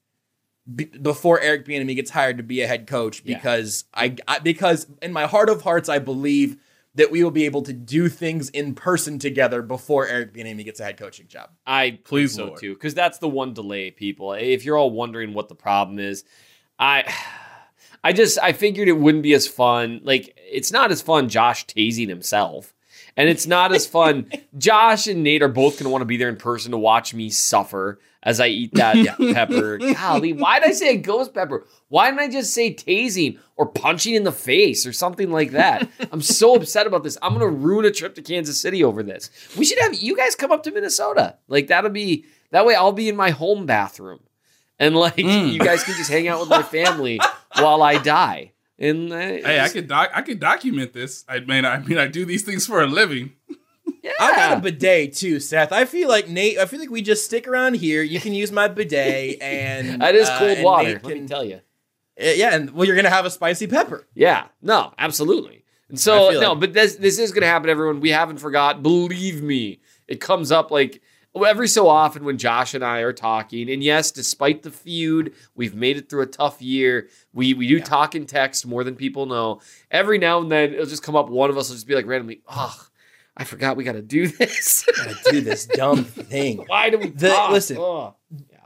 [0.74, 4.88] be, before Eric Bieniemy gets hired to be a head coach because I, I because
[5.02, 6.56] in my heart of hearts I believe
[6.96, 10.80] that we will be able to do things in person together before Eric Bieniemy gets
[10.80, 11.50] a head coaching job.
[11.68, 12.62] I Please, so Lord.
[12.62, 14.32] too, because that's the one delay, people.
[14.32, 16.24] If you're all wondering what the problem is,
[16.80, 17.14] I,
[18.04, 20.02] I just I figured it wouldn't be as fun.
[20.04, 21.30] Like it's not as fun.
[21.30, 22.74] Josh tasing himself,
[23.16, 24.30] and it's not as fun.
[24.58, 27.14] Josh and Nate are both going to want to be there in person to watch
[27.14, 28.96] me suffer as I eat that
[29.34, 29.78] pepper.
[29.78, 31.66] Golly, why did I say a ghost pepper?
[31.90, 35.90] Why didn't I just say tasing or punching in the face or something like that?
[36.12, 37.18] I'm so upset about this.
[37.22, 39.30] I'm going to ruin a trip to Kansas City over this.
[39.58, 41.38] We should have you guys come up to Minnesota.
[41.48, 42.76] Like that'll be that way.
[42.76, 44.20] I'll be in my home bathroom,
[44.80, 45.54] and like Mm.
[45.54, 47.20] you guys can just hang out with my family
[47.56, 48.54] while I die.
[48.80, 51.24] And uh, Hey, I could doc- I could document this.
[51.30, 53.34] I mean, I mean, I do these things for a living.
[54.04, 54.12] Yeah.
[54.20, 55.72] I got a bidet too, Seth.
[55.72, 56.58] I feel like Nate.
[56.58, 58.02] I feel like we just stick around here.
[58.02, 60.88] You can use my bidet, and that is uh, cold and water.
[60.94, 61.56] Nate Let me tell you.
[62.20, 64.08] Uh, yeah, and well, you're gonna have a spicy pepper.
[64.16, 65.64] Yeah, no, absolutely.
[65.90, 68.00] And so no, like- but this this is going to happen, everyone.
[68.00, 68.82] We haven't forgot.
[68.82, 71.02] Believe me, it comes up like
[71.36, 73.70] every so often when Josh and I are talking.
[73.70, 77.08] And yes, despite the feud, we've made it through a tough year.
[77.34, 79.62] We we do talk and text more than people know.
[79.90, 81.30] Every now and then, it'll just come up.
[81.30, 82.76] One of us will just be like randomly, "Oh,
[83.38, 84.84] I forgot we got to do this.
[84.96, 86.64] Gotta do this dumb thing.
[86.68, 87.52] Why do we The, talk?
[87.52, 88.14] listen, Ugh.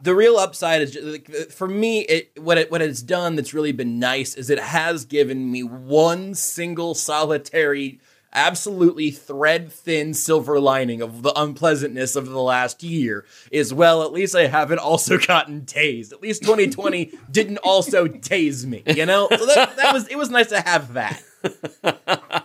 [0.01, 2.01] the real upside is just, for me.
[2.01, 5.61] It what it what it's done that's really been nice is it has given me
[5.61, 7.99] one single solitary,
[8.36, 13.26] absolutely thread thin silver lining of the unpleasantness of the last year.
[13.50, 16.12] Is well, at least I haven't also gotten tased.
[16.12, 18.84] At least 2020 didn't also tase me.
[18.86, 21.24] You know, so that, that was it was nice to have that.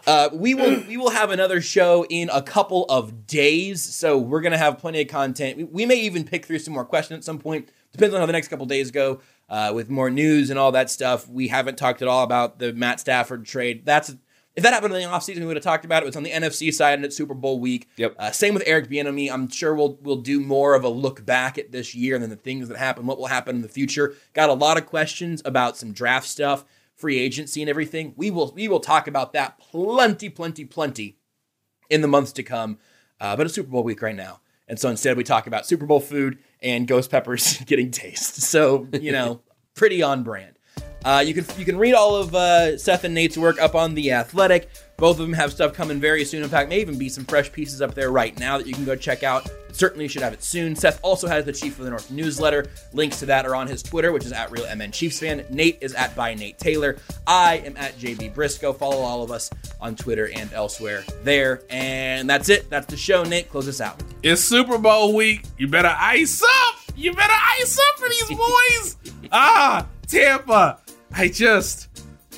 [0.07, 4.41] Uh, we will we will have another show in a couple of days, so we're
[4.41, 5.57] gonna have plenty of content.
[5.57, 7.68] We, we may even pick through some more questions at some point.
[7.93, 9.20] Depends on how the next couple days go.
[9.49, 12.72] Uh, with more news and all that stuff, we haven't talked at all about the
[12.72, 13.84] Matt Stafford trade.
[13.84, 14.14] That's
[14.57, 16.07] if that happened in the offseason, we would have talked about it.
[16.07, 17.88] It was on the NFC side and it's Super Bowl week.
[17.96, 18.16] Yep.
[18.18, 19.30] Uh, same with Eric Bieniemy.
[19.30, 22.30] I'm sure we'll we'll do more of a look back at this year and then
[22.30, 24.14] the things that happened, what will happen in the future.
[24.32, 26.64] Got a lot of questions about some draft stuff,
[26.96, 28.12] free agency, and everything.
[28.16, 31.16] We will we will talk about that plenty, plenty, plenty
[31.88, 32.78] in the months to come.
[33.20, 35.86] Uh, but it's Super Bowl week right now, and so instead we talk about Super
[35.86, 38.42] Bowl food and ghost peppers getting taste.
[38.42, 39.42] So you know,
[39.74, 40.59] pretty on brand.
[41.05, 43.94] Uh, you can you can read all of uh, Seth and Nate's work up on
[43.94, 44.68] the Athletic.
[45.01, 46.42] Both of them have stuff coming very soon.
[46.42, 48.84] In fact, may even be some fresh pieces up there right now that you can
[48.84, 49.51] go check out.
[49.72, 50.76] Certainly should have it soon.
[50.76, 52.66] Seth also has the Chief of the North newsletter.
[52.92, 55.42] Links to that are on his Twitter, which is at Real MN Chiefs Fan.
[55.48, 56.98] Nate is at by Nate Taylor.
[57.26, 58.76] I am at JB Brisco.
[58.76, 59.48] Follow all of us
[59.80, 61.62] on Twitter and elsewhere there.
[61.70, 62.68] And that's it.
[62.68, 63.24] That's the show.
[63.24, 64.03] Nate, close us out.
[64.22, 65.44] It's Super Bowl week.
[65.57, 66.74] You better ice up.
[66.94, 68.96] You better ice up for these boys.
[69.32, 70.78] ah, Tampa.
[71.12, 71.88] I just.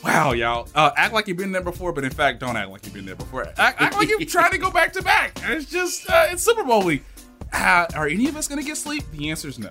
[0.04, 0.68] Wow, y'all.
[0.74, 3.06] Uh, act like you've been there before, but in fact, don't act like you've been
[3.06, 3.46] there before.
[3.56, 5.38] Act, act like you're trying to go back to back.
[5.44, 7.04] It's just, uh, it's Super Bowl week.
[7.52, 9.04] Uh, are any of us going to get sleep?
[9.12, 9.68] The answer is no.